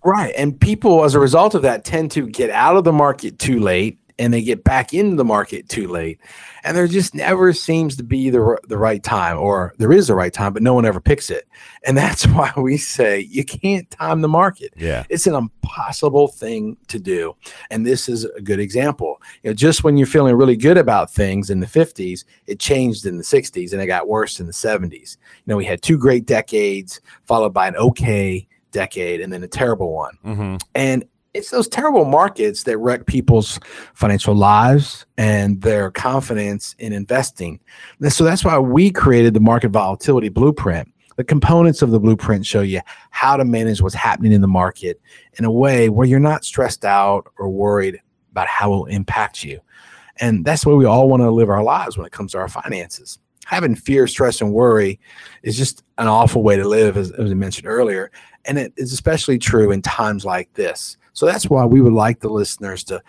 Right. 0.04 0.34
And 0.36 0.58
people, 0.58 1.04
as 1.04 1.14
a 1.14 1.20
result 1.20 1.54
of 1.54 1.62
that, 1.62 1.84
tend 1.84 2.10
to 2.12 2.26
get 2.26 2.50
out 2.50 2.76
of 2.76 2.84
the 2.84 2.92
market 2.92 3.38
too 3.38 3.60
late 3.60 3.99
and 4.20 4.34
they 4.34 4.42
get 4.42 4.62
back 4.62 4.92
into 4.92 5.16
the 5.16 5.24
market 5.24 5.68
too 5.68 5.88
late. 5.88 6.20
And 6.62 6.76
there 6.76 6.86
just 6.86 7.14
never 7.14 7.54
seems 7.54 7.96
to 7.96 8.02
be 8.02 8.28
the, 8.28 8.58
the 8.68 8.76
right 8.76 9.02
time, 9.02 9.38
or 9.38 9.72
there 9.78 9.92
is 9.92 10.08
the 10.08 10.14
right 10.14 10.32
time, 10.32 10.52
but 10.52 10.62
no 10.62 10.74
one 10.74 10.84
ever 10.84 11.00
picks 11.00 11.30
it. 11.30 11.48
And 11.86 11.96
that's 11.96 12.26
why 12.26 12.52
we 12.56 12.76
say 12.76 13.20
you 13.20 13.44
can't 13.44 13.90
time 13.90 14.20
the 14.20 14.28
market. 14.28 14.74
Yeah. 14.76 15.04
It's 15.08 15.26
an 15.26 15.34
impossible 15.34 16.28
thing 16.28 16.76
to 16.88 16.98
do. 16.98 17.34
And 17.70 17.86
this 17.86 18.08
is 18.08 18.26
a 18.26 18.42
good 18.42 18.60
example. 18.60 19.20
You 19.42 19.50
know, 19.50 19.54
just 19.54 19.84
when 19.84 19.96
you're 19.96 20.06
feeling 20.06 20.36
really 20.36 20.56
good 20.56 20.76
about 20.76 21.10
things 21.10 21.48
in 21.48 21.60
the 21.60 21.66
50s, 21.66 22.24
it 22.46 22.60
changed 22.60 23.06
in 23.06 23.16
the 23.16 23.24
60s 23.24 23.72
and 23.72 23.80
it 23.80 23.86
got 23.86 24.06
worse 24.06 24.38
in 24.38 24.46
the 24.46 24.52
70s. 24.52 25.16
You 25.16 25.44
know, 25.46 25.56
we 25.56 25.64
had 25.64 25.80
two 25.80 25.96
great 25.96 26.26
decades 26.26 27.00
followed 27.24 27.54
by 27.54 27.68
an 27.68 27.76
okay 27.76 28.46
decade 28.70 29.20
and 29.20 29.32
then 29.32 29.42
a 29.42 29.48
terrible 29.48 29.92
one. 29.92 30.18
Mm-hmm. 30.24 30.56
And 30.74 31.04
it's 31.32 31.50
those 31.50 31.68
terrible 31.68 32.04
markets 32.04 32.64
that 32.64 32.78
wreck 32.78 33.06
people's 33.06 33.60
financial 33.94 34.34
lives 34.34 35.06
and 35.16 35.60
their 35.62 35.90
confidence 35.90 36.74
in 36.78 36.92
investing. 36.92 37.60
And 38.00 38.12
so 38.12 38.24
that's 38.24 38.44
why 38.44 38.58
we 38.58 38.90
created 38.90 39.34
the 39.34 39.40
market 39.40 39.68
volatility 39.68 40.28
blueprint. 40.28 40.92
The 41.16 41.24
components 41.24 41.82
of 41.82 41.90
the 41.90 42.00
blueprint 42.00 42.46
show 42.46 42.62
you 42.62 42.80
how 43.10 43.36
to 43.36 43.44
manage 43.44 43.82
what's 43.82 43.94
happening 43.94 44.32
in 44.32 44.40
the 44.40 44.48
market 44.48 45.00
in 45.34 45.44
a 45.44 45.52
way 45.52 45.88
where 45.88 46.06
you're 46.06 46.18
not 46.18 46.44
stressed 46.44 46.84
out 46.84 47.30
or 47.38 47.48
worried 47.48 48.00
about 48.32 48.46
how 48.48 48.72
it 48.72 48.76
will 48.76 48.86
impact 48.86 49.44
you. 49.44 49.60
And 50.16 50.44
that's 50.44 50.66
way 50.66 50.74
we 50.74 50.84
all 50.84 51.08
want 51.08 51.22
to 51.22 51.30
live 51.30 51.50
our 51.50 51.62
lives 51.62 51.96
when 51.96 52.06
it 52.06 52.12
comes 52.12 52.32
to 52.32 52.38
our 52.38 52.48
finances. 52.48 53.18
Having 53.46 53.76
fear, 53.76 54.06
stress, 54.06 54.40
and 54.40 54.52
worry 54.52 55.00
is 55.42 55.56
just 55.56 55.82
an 55.98 56.08
awful 56.08 56.42
way 56.42 56.56
to 56.56 56.66
live, 56.66 56.96
as, 56.96 57.10
as 57.12 57.30
I 57.30 57.34
mentioned 57.34 57.66
earlier. 57.66 58.10
And 58.44 58.58
it 58.58 58.72
is 58.76 58.92
especially 58.92 59.38
true 59.38 59.70
in 59.72 59.82
times 59.82 60.24
like 60.24 60.52
this 60.54 60.96
so 61.12 61.26
that's 61.26 61.48
why 61.48 61.64
we 61.64 61.80
would 61.80 61.92
like 61.92 62.20
the 62.20 62.28
listeners 62.28 62.84
to 62.84 63.02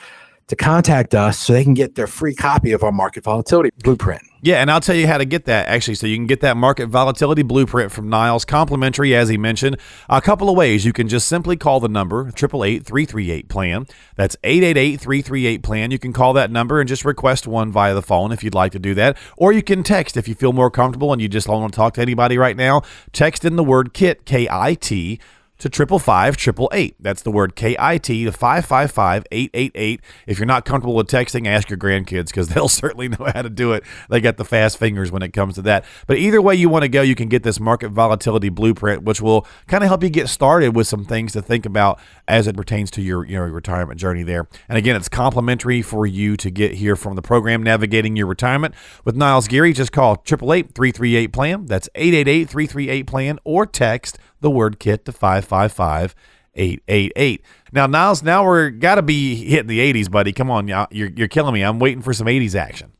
to 0.52 0.56
contact 0.58 1.16
us 1.16 1.40
so 1.40 1.54
they 1.54 1.64
can 1.64 1.74
get 1.74 1.96
their 1.96 2.08
free 2.08 2.36
copy 2.36 2.74
of 2.74 2.84
our 2.84 2.92
market 2.92 3.24
volatility 3.24 3.70
blueprint. 3.84 4.22
Yeah, 4.42 4.58
and 4.62 4.70
I'll 4.70 4.82
tell 4.82 4.96
you 4.96 5.08
how 5.08 5.18
to 5.18 5.24
get 5.24 5.46
that 5.46 5.70
actually. 5.70 5.96
So 5.96 6.08
you 6.08 6.18
can 6.18 6.28
get 6.28 6.42
that 6.42 6.58
market 6.58 6.88
volatility 6.88 7.42
blueprint 7.42 7.90
from 7.90 8.10
Niles, 8.10 8.44
complimentary, 8.44 9.16
as 9.16 9.30
he 9.30 9.38
mentioned. 9.38 9.78
A 10.10 10.20
couple 10.20 10.50
of 10.50 10.58
ways. 10.58 10.84
You 10.84 10.92
can 10.92 11.08
just 11.08 11.30
simply 11.30 11.56
call 11.56 11.80
the 11.80 11.88
number 11.88 12.28
888 12.28 12.86
338 12.86 13.48
plan. 13.48 13.88
That's 14.18 14.36
888 14.44 15.00
338 15.00 15.64
plan. 15.64 15.92
You 15.92 16.00
can 16.00 16.12
call 16.12 16.34
that 16.34 16.52
number 16.52 16.82
and 16.82 16.90
just 16.90 17.06
request 17.06 17.48
one 17.48 17.72
via 17.72 17.94
the 17.94 18.02
phone 18.02 18.34
if 18.34 18.44
you'd 18.44 18.54
like 18.54 18.74
to 18.74 18.80
do 18.80 18.94
that. 18.96 19.18
Or 19.38 19.54
you 19.54 19.64
can 19.64 19.84
text 19.84 20.18
if 20.18 20.28
you 20.28 20.36
feel 20.36 20.52
more 20.52 20.70
comfortable 20.70 21.14
and 21.14 21.22
you 21.22 21.30
just 21.30 21.48
don't 21.48 21.62
want 21.62 21.72
to 21.72 21.78
talk 21.78 21.94
to 21.94 22.02
anybody 22.02 22.38
right 22.38 22.58
now. 22.58 22.82
Text 23.14 23.46
in 23.46 23.56
the 23.56 23.64
word 23.64 23.94
KIT, 23.94 24.26
K 24.26 24.50
I 24.52 24.74
T 24.74 25.18
to 25.62 25.70
triple 25.70 26.00
five 26.00 26.38
triple 26.38 26.70
eight. 26.74 26.96
That's 27.00 27.22
the 27.22 27.32
word 27.32 27.56
K 27.56 27.76
I 27.78 28.00
T 28.00 28.26
to 28.26 28.32
five 28.32 28.66
five 28.66 28.92
five 28.92 29.26
eight 29.32 29.52
eight 29.54 29.72
eight. 29.76 30.02
If 30.26 30.40
you're 30.40 30.48
not 30.48 30.66
comfortable 30.66 30.96
with 30.96 31.08
texting, 31.08 31.48
ask 31.48 31.70
your 31.70 31.78
grandkids 31.78 32.28
because 32.28 32.48
they'll 32.50 32.68
certainly 32.68 33.10
know 33.10 33.30
how 33.34 33.44
to 33.44 33.50
do 33.50 33.74
it. 33.74 33.84
They 34.10 34.20
got 34.20 34.38
the 34.38 34.46
fast 34.46 34.78
fingers 34.78 35.12
when 35.12 35.22
it 35.22 35.34
comes 35.34 35.56
to 35.56 35.62
that. 35.64 35.86
But 36.08 36.18
either 36.18 36.42
way 36.42 36.56
you 36.56 36.68
want 36.68 36.84
to 36.84 36.90
go, 36.90 37.04
you 37.04 37.14
can 37.14 37.30
get 37.30 37.44
this 37.44 37.60
market 37.60 37.90
volatility 37.90 38.50
blueprint, 38.50 39.04
which 39.04 39.22
will 39.22 39.46
kind 39.68 39.84
of 39.84 39.88
help 39.88 40.04
you 40.04 40.10
get 40.10 40.30
started 40.30 40.76
with 40.76 40.88
some 40.88 41.06
things 41.06 41.34
to 41.34 41.42
think 41.44 41.66
about 41.68 42.00
as 42.28 42.48
it 42.48 42.58
pertains 42.58 42.90
to 42.92 43.02
your 43.02 43.24
you 43.26 43.38
know 43.38 43.44
retirement 43.44 44.00
journey 44.00 44.24
there. 44.24 44.48
And 44.68 44.80
again, 44.80 44.96
it's 44.96 45.10
complimentary 45.10 45.84
for 45.84 46.08
you 46.08 46.36
to 46.38 46.50
get 46.50 46.74
here 46.74 46.96
from 46.96 47.16
the 47.16 47.22
program 47.22 47.62
Navigating 47.62 48.16
Your 48.16 48.28
Retirement 48.28 48.74
with 49.06 49.16
Niles 49.16 49.48
Geary. 49.48 49.74
Just 49.74 49.92
call 49.92 50.14
888 50.14 50.74
338 50.74 51.28
plan. 51.28 51.66
That's 51.68 51.88
888 51.94 52.50
338 52.50 53.08
plan 53.08 53.40
or 53.44 53.68
text 53.68 54.18
the 54.42 54.52
word 54.52 54.80
kit 54.80 55.06
to 55.06 55.12
555 55.12 56.16
888. 56.54 57.42
Now, 57.72 57.88
Niles, 57.88 58.24
now 58.24 58.46
we're 58.46 58.70
got 58.70 58.96
to 58.96 59.02
be 59.02 59.36
hitting 59.36 59.68
the 59.68 59.80
80s, 59.94 60.12
buddy. 60.12 60.34
Come 60.34 60.52
on, 60.52 60.68
you're, 60.68 61.10
you're 61.10 61.28
killing 61.28 61.54
me. 61.54 61.62
I'm 61.62 61.80
waiting 61.80 62.02
for 62.02 62.14
some 62.14 62.28
80s 62.28 62.56
action. 62.56 62.92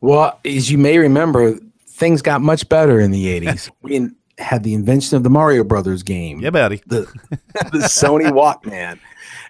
Well, 0.00 0.38
as 0.44 0.70
you 0.70 0.78
may 0.78 0.98
remember, 0.98 1.58
things 1.88 2.22
got 2.22 2.42
much 2.42 2.68
better 2.68 3.00
in 3.00 3.10
the 3.10 3.40
80s. 3.40 3.70
we 3.82 4.10
had 4.38 4.62
the 4.62 4.74
invention 4.74 5.16
of 5.16 5.22
the 5.22 5.30
Mario 5.30 5.64
Brothers 5.64 6.02
game. 6.02 6.40
Yeah, 6.40 6.50
buddy. 6.50 6.82
The, 6.86 7.00
the 7.70 7.78
Sony 7.78 8.30
Walkman 8.30 8.98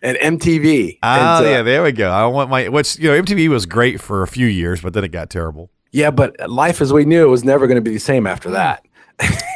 and 0.03 0.19
MTV. 0.19 0.99
Oh, 1.03 1.09
and, 1.09 1.47
uh, 1.47 1.49
yeah, 1.49 1.63
there 1.63 1.83
we 1.83 1.93
go. 1.93 2.11
I 2.11 2.27
want 2.27 2.51
my, 2.51 2.69
which, 2.69 2.99
you 2.99 3.09
know, 3.09 3.21
MTV 3.21 3.49
was 3.49 3.67
great 3.67 4.01
for 4.01 4.23
a 4.23 4.29
few 4.29 4.47
years, 4.47 4.81
but 4.81 4.93
then 4.93 5.03
it 5.05 5.09
got 5.09 5.31
terrible. 5.31 5.71
Yeah, 5.91 6.11
but 6.11 6.49
life 6.49 6.81
as 6.81 6.93
we 6.93 7.05
knew 7.05 7.25
it 7.25 7.29
was 7.29 7.45
never 7.45 7.67
going 7.67 7.77
to 7.77 7.83
be 7.83 7.93
the 7.93 8.01
same 8.01 8.27
after 8.27 8.51
that. 8.51 8.87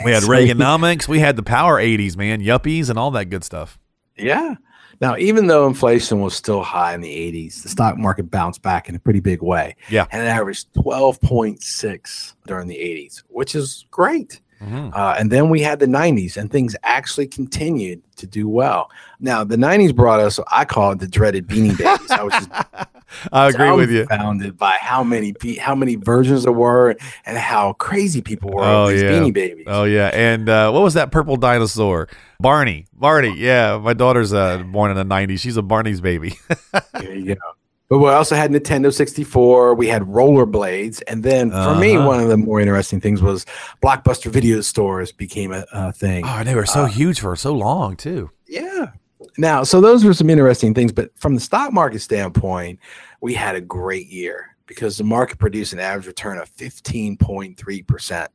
We 0.04 0.12
had 0.12 0.23
so, 0.23 0.28
Reaganomics. 0.28 1.08
We 1.08 1.18
had 1.18 1.37
the 1.37 1.42
power 1.42 1.80
80s, 1.80 2.16
man, 2.16 2.40
yuppies 2.40 2.90
and 2.90 2.99
all 2.99 3.11
that 3.12 3.26
good 3.26 3.44
stuff. 3.44 3.78
Yeah. 4.16 4.56
Now, 5.00 5.16
even 5.18 5.46
though 5.46 5.66
inflation 5.66 6.20
was 6.20 6.35
still 6.35 6.62
high 6.62 6.94
in 6.94 7.02
the 7.02 7.11
80s, 7.11 7.62
the 7.62 7.68
stock 7.68 7.99
market 7.99 8.30
bounced 8.30 8.62
back 8.62 8.88
in 8.88 8.94
a 8.94 8.99
pretty 8.99 9.20
big 9.20 9.42
way. 9.42 9.76
Yeah. 9.90 10.06
And 10.11 10.23
it 10.23 10.26
averaged 10.26 10.73
12.6 10.75 12.35
during 12.46 12.68
the 12.68 12.76
80s, 12.76 13.23
which 13.28 13.54
is 13.54 13.85
great. 13.90 14.40
Mm-hmm. 14.61 14.91
Uh, 14.95 15.15
and 15.19 15.31
then 15.31 15.49
we 15.51 15.61
had 15.61 15.79
the 15.79 15.87
90s, 15.87 16.37
and 16.37 16.51
things 16.51 16.75
actually 16.83 17.27
continued 17.27 18.03
to 18.17 18.27
do 18.27 18.49
well. 18.49 18.91
Now, 19.21 19.45
the 19.45 19.57
90s 19.57 19.95
brought 19.95 20.21
us, 20.21 20.41
I 20.51 20.65
call 20.65 20.93
it 20.93 20.99
the 20.99 21.09
dreaded 21.09 21.47
beanie 21.47 21.77
babies. 21.77 22.11
I 22.11 22.23
was 22.23 22.33
just 22.33 22.51
I 23.33 23.49
agree 23.49 23.73
with 23.73 23.91
you. 23.91 24.07
Founded 24.07 24.57
by 24.57 24.77
how 24.81 25.05
many 25.05 25.35
how 25.59 25.75
many 25.75 25.97
versions 25.97 26.45
there 26.45 26.53
were 26.53 26.97
and 27.25 27.39
how 27.39 27.75
crazy 27.75 28.21
people 28.21 28.51
were 28.51 28.65
oh, 28.65 28.89
these 28.89 29.03
yeah. 29.03 29.11
beanie 29.11 29.33
babies. 29.33 29.67
Oh 29.69 29.85
yeah, 29.85 30.09
and 30.09 30.49
uh, 30.49 30.71
what 30.71 30.83
was 30.83 30.95
that 30.95 31.13
purple 31.13 31.37
dinosaur? 31.37 32.09
Barney. 32.41 32.87
Barney. 32.93 33.37
Yeah, 33.39 33.79
my 33.79 33.95
daughter's 33.95 34.33
uh, 34.33 34.59
born 34.59 34.91
in 34.91 34.97
the 34.97 35.05
'90s. 35.05 35.41
She's 35.41 35.57
a 35.57 35.63
Barney's 35.63 36.01
baby. 36.01 36.35
there 36.95 37.15
you 37.15 37.35
go. 37.37 37.41
But 37.88 37.99
we 37.99 38.09
also 38.09 38.35
had 38.35 38.50
Nintendo 38.50 38.93
64. 38.93 39.75
We 39.75 39.87
had 39.87 40.02
rollerblades, 40.02 41.02
and 41.07 41.23
then 41.23 41.50
for 41.50 41.57
uh-huh. 41.57 41.81
me, 41.81 41.97
one 41.97 42.21
of 42.21 42.28
the 42.28 42.37
more 42.37 42.61
interesting 42.61 43.00
things 43.00 43.23
was 43.23 43.47
Blockbuster 43.81 44.31
video 44.31 44.61
stores 44.61 45.12
became 45.12 45.52
a, 45.52 45.64
a 45.73 45.93
thing. 45.93 46.25
Oh, 46.26 46.43
they 46.43 46.57
were 46.57 46.66
so 46.66 46.83
uh, 46.83 46.87
huge 46.87 47.21
for 47.21 47.37
so 47.37 47.52
long 47.52 47.97
too. 47.97 48.31
Yeah, 48.49 48.90
now, 49.38 49.62
so 49.62 49.81
those 49.81 50.05
were 50.05 50.14
some 50.14 50.31
interesting 50.31 50.75
things, 50.75 50.93
but 50.93 51.16
from 51.19 51.35
the 51.35 51.40
stock 51.40 51.73
market 51.73 52.00
standpoint, 52.00 52.78
we 53.21 53.35
had 53.35 53.55
a 53.55 53.61
great 53.61 54.07
year 54.09 54.57
because 54.66 54.97
the 54.97 55.05
market 55.05 55.38
produced 55.38 55.73
an 55.73 55.78
average 55.78 56.07
return 56.07 56.38
of 56.38 56.50
15.3%. 56.57 58.28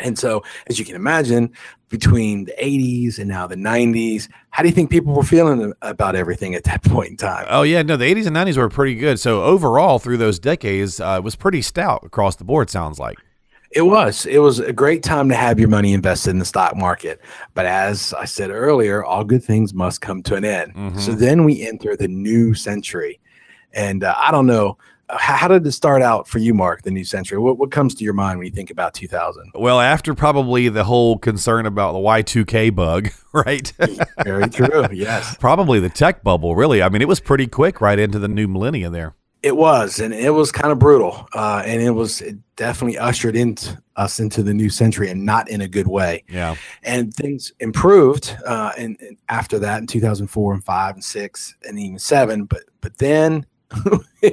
And 0.00 0.18
so, 0.18 0.42
as 0.68 0.78
you 0.78 0.84
can 0.84 0.96
imagine, 0.96 1.52
between 1.88 2.44
the 2.44 2.54
80s 2.60 3.18
and 3.18 3.28
now 3.28 3.46
the 3.46 3.56
90s, 3.56 4.28
how 4.50 4.62
do 4.62 4.68
you 4.68 4.74
think 4.74 4.90
people 4.90 5.14
were 5.14 5.22
feeling 5.22 5.72
about 5.82 6.16
everything 6.16 6.54
at 6.54 6.64
that 6.64 6.82
point 6.84 7.10
in 7.10 7.16
time? 7.16 7.46
Oh, 7.48 7.62
yeah. 7.62 7.82
No, 7.82 7.96
the 7.96 8.12
80s 8.12 8.26
and 8.26 8.36
90s 8.36 8.56
were 8.56 8.68
pretty 8.68 8.94
good. 8.94 9.20
So, 9.20 9.42
overall, 9.42 9.98
through 9.98 10.18
those 10.18 10.38
decades, 10.38 11.00
uh, 11.00 11.16
it 11.18 11.24
was 11.24 11.36
pretty 11.36 11.62
stout 11.62 12.02
across 12.04 12.36
the 12.36 12.44
board, 12.44 12.70
sounds 12.70 12.98
like. 12.98 13.18
It 13.74 13.82
was. 13.82 14.24
It 14.26 14.38
was 14.38 14.60
a 14.60 14.72
great 14.72 15.02
time 15.02 15.28
to 15.30 15.34
have 15.34 15.58
your 15.58 15.68
money 15.68 15.94
invested 15.94 16.30
in 16.30 16.38
the 16.38 16.44
stock 16.44 16.76
market. 16.76 17.20
But 17.54 17.66
as 17.66 18.14
I 18.14 18.24
said 18.24 18.50
earlier, 18.50 19.04
all 19.04 19.24
good 19.24 19.42
things 19.42 19.74
must 19.74 20.00
come 20.00 20.22
to 20.24 20.36
an 20.36 20.44
end. 20.44 20.74
Mm-hmm. 20.74 20.98
So 21.00 21.12
then 21.12 21.44
we 21.44 21.66
enter 21.66 21.96
the 21.96 22.06
new 22.06 22.54
century. 22.54 23.20
And 23.72 24.04
uh, 24.04 24.14
I 24.16 24.30
don't 24.30 24.46
know. 24.46 24.78
How 25.10 25.48
did 25.48 25.66
it 25.66 25.72
start 25.72 26.02
out 26.02 26.26
for 26.26 26.38
you, 26.38 26.54
Mark, 26.54 26.82
the 26.82 26.90
new 26.90 27.04
century? 27.04 27.38
What, 27.38 27.58
what 27.58 27.70
comes 27.70 27.94
to 27.96 28.04
your 28.04 28.14
mind 28.14 28.38
when 28.38 28.46
you 28.46 28.52
think 28.52 28.70
about 28.70 28.94
2000? 28.94 29.52
Well, 29.54 29.80
after 29.80 30.14
probably 30.14 30.68
the 30.68 30.84
whole 30.84 31.18
concern 31.18 31.66
about 31.66 31.92
the 31.92 31.98
Y2K 31.98 32.74
bug, 32.74 33.10
right? 33.32 33.72
Very 34.24 34.48
true. 34.48 34.86
Yes. 34.92 35.36
probably 35.40 35.80
the 35.80 35.90
tech 35.90 36.22
bubble, 36.22 36.56
really. 36.56 36.82
I 36.82 36.88
mean, 36.88 37.02
it 37.02 37.08
was 37.08 37.20
pretty 37.20 37.46
quick 37.46 37.80
right 37.80 37.98
into 37.98 38.18
the 38.18 38.28
new 38.28 38.48
millennium 38.48 38.92
there. 38.92 39.14
It 39.42 39.58
was, 39.58 40.00
and 40.00 40.14
it 40.14 40.30
was 40.30 40.50
kind 40.50 40.72
of 40.72 40.78
brutal, 40.78 41.28
uh, 41.34 41.62
and 41.66 41.82
it 41.82 41.90
was 41.90 42.22
it 42.22 42.38
definitely 42.56 42.96
ushered 42.96 43.36
into 43.36 43.78
us 43.96 44.18
into 44.18 44.42
the 44.42 44.54
new 44.54 44.70
century, 44.70 45.10
and 45.10 45.26
not 45.26 45.50
in 45.50 45.60
a 45.60 45.68
good 45.68 45.86
way. 45.86 46.24
Yeah, 46.30 46.56
and 46.82 47.12
things 47.12 47.52
improved, 47.60 48.34
uh, 48.46 48.72
and, 48.78 48.96
and 49.00 49.18
after 49.28 49.58
that 49.58 49.80
in 49.80 49.86
2004 49.86 50.54
and 50.54 50.64
five 50.64 50.94
and 50.94 51.04
six 51.04 51.54
and 51.64 51.78
even 51.78 51.98
seven, 51.98 52.46
but 52.46 52.62
but 52.80 52.96
then 52.96 53.44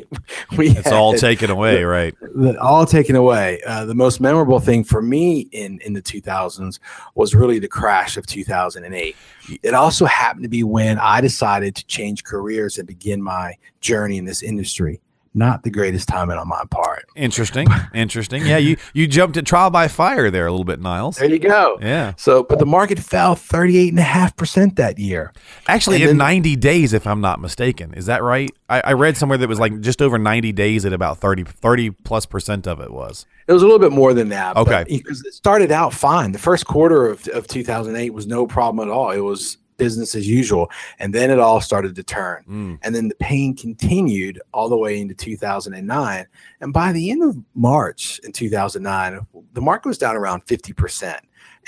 we 0.58 0.70
it's 0.70 0.92
all 0.92 1.14
taken 1.14 1.50
away, 1.50 1.84
right? 1.84 2.16
The, 2.22 2.60
all 2.62 2.86
taken 2.86 3.16
away. 3.16 3.62
Uh, 3.66 3.86
the 3.86 3.96
most 3.96 4.20
memorable 4.20 4.60
thing 4.60 4.84
for 4.84 5.02
me 5.02 5.42
in 5.52 5.80
in 5.86 5.94
the 5.94 6.02
2000s 6.02 6.80
was 7.16 7.36
really 7.36 7.60
the 7.60 7.68
crash 7.68 8.18
of 8.18 8.26
2008. 8.26 9.16
It 9.64 9.74
also 9.74 10.06
happened 10.06 10.44
to 10.44 10.50
be 10.50 10.64
when 10.64 11.00
I 11.00 11.22
decided 11.22 11.76
to 11.76 11.86
change 11.86 12.24
careers 12.24 12.78
and 12.78 12.88
begin 12.88 13.22
my 13.22 13.58
journey 13.82 14.18
in 14.18 14.26
this 14.26 14.44
industry 14.44 15.02
not 15.34 15.64
the 15.64 15.70
greatest 15.70 16.08
timing 16.08 16.38
on 16.38 16.48
my 16.48 16.64
part. 16.70 17.06
Interesting. 17.16 17.68
Interesting. 17.94 18.46
Yeah, 18.46 18.58
you 18.58 18.78
you 18.94 19.08
jumped 19.08 19.38
at 19.38 19.46
trial 19.46 19.70
by 19.70 19.88
fire 19.88 20.30
there 20.30 20.46
a 20.46 20.52
little 20.52 20.66
bit, 20.66 20.82
Niles. 20.82 21.18
There 21.18 21.30
you 21.30 21.40
go. 21.40 21.78
Yeah. 21.82 22.14
So, 22.18 22.44
but 22.44 22.60
the 22.60 22.66
market 22.66 23.00
fell 23.00 23.36
38.5% 23.36 24.76
that 24.76 25.00
year. 25.00 25.34
Actually, 25.68 25.98
and 25.98 26.04
in 26.04 26.10
then, 26.10 26.18
90 26.18 26.56
days, 26.58 26.94
if 26.94 27.08
I'm 27.08 27.22
not 27.22 27.40
mistaken. 27.40 27.94
Is 27.94 28.08
that 28.08 28.24
right? 28.24 28.50
I, 28.70 28.82
I, 28.82 28.94
read 28.94 29.18
somewhere 29.18 29.38
that 29.38 29.48
was 29.48 29.60
like 29.60 29.80
just 29.82 30.02
over 30.02 30.18
90 30.18 30.52
days 30.52 30.86
at 30.86 30.94
about 30.94 31.18
30, 31.20 31.44
30 31.44 31.92
plus 31.92 32.26
percent 32.26 32.68
of 32.68 32.80
it 32.80 32.92
was. 32.92 33.26
It 33.48 33.54
was 33.54 33.62
a 33.62 33.66
little 33.66 33.80
bit 33.80 33.92
more 33.92 34.14
than 34.14 34.30
that. 34.30 34.56
Okay. 34.56 34.86
Because 34.88 35.26
it 35.26 35.34
started 35.34 35.72
out 35.72 35.94
fine. 35.94 36.32
The 36.32 36.40
first 36.40 36.66
quarter 36.66 37.08
of, 37.08 37.28
of 37.30 37.48
2008 37.48 38.14
was 38.14 38.28
no 38.28 38.48
problem 38.48 38.88
at 38.88 38.92
all. 38.92 39.12
It 39.12 39.20
was 39.20 39.58
business 39.78 40.16
as 40.16 40.28
usual. 40.28 40.70
And 41.00 41.14
then 41.14 41.32
it 41.32 41.40
all 41.40 41.62
started 41.62 41.96
to 41.96 42.04
turn. 42.04 42.44
Mm. 42.48 42.80
And 42.84 42.96
then 42.96 43.08
the 43.08 43.16
pain 43.16 43.56
continued 43.56 44.42
all 44.54 44.70
the 44.70 44.78
way 44.78 45.00
into 45.00 45.16
2009. 45.16 46.28
And 46.62 46.74
by 46.74 46.92
the 46.92 47.12
end 47.12 47.24
of 47.24 47.38
March 47.56 48.20
in 48.24 48.32
2009, 48.32 49.26
the 49.54 49.62
market 49.62 49.88
was 49.88 49.98
down 49.98 50.16
around 50.16 50.46
50%. 50.46 51.20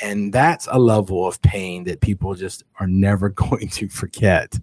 And 0.02 0.34
that's 0.34 0.68
a 0.72 0.80
level 0.80 1.28
of 1.28 1.42
pain 1.42 1.84
that 1.84 2.02
people 2.02 2.34
just 2.34 2.64
are 2.80 2.88
never 2.88 3.30
going 3.44 3.70
to 3.70 3.88
forget 3.88 4.58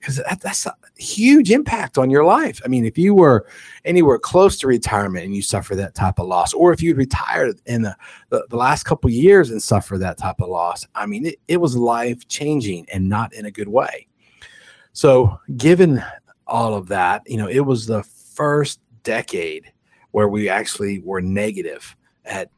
because 0.00 0.16
that, 0.16 0.40
that's 0.40 0.66
a 0.66 0.74
huge 0.96 1.50
impact 1.50 1.96
on 1.96 2.10
your 2.10 2.24
life. 2.24 2.60
I 2.64 2.68
mean, 2.68 2.84
if 2.84 2.98
you 2.98 3.14
were 3.14 3.46
anywhere 3.84 4.18
close 4.18 4.58
to 4.58 4.66
retirement 4.66 5.24
and 5.24 5.34
you 5.34 5.42
suffer 5.42 5.76
that 5.76 5.94
type 5.94 6.18
of 6.18 6.26
loss, 6.26 6.52
or 6.52 6.72
if 6.72 6.82
you'd 6.82 6.96
retired 6.96 7.60
in 7.66 7.82
the, 7.82 7.96
the, 8.30 8.44
the 8.50 8.56
last 8.56 8.82
couple 8.82 9.08
years 9.10 9.50
and 9.50 9.62
suffer 9.62 9.98
that 9.98 10.18
type 10.18 10.40
of 10.40 10.48
loss, 10.48 10.86
I 10.94 11.06
mean, 11.06 11.26
it, 11.26 11.36
it 11.46 11.58
was 11.58 11.76
life 11.76 12.26
changing 12.26 12.86
and 12.92 13.08
not 13.08 13.32
in 13.32 13.46
a 13.46 13.50
good 13.50 13.68
way. 13.68 14.08
So, 14.92 15.38
given 15.56 16.02
all 16.46 16.74
of 16.74 16.88
that, 16.88 17.22
you 17.26 17.36
know, 17.36 17.48
it 17.48 17.60
was 17.60 17.86
the 17.86 18.02
first 18.02 18.80
decade 19.04 19.72
where 20.10 20.28
we 20.28 20.48
actually 20.48 20.98
were 20.98 21.22
negative 21.22 21.96
at 22.24 22.50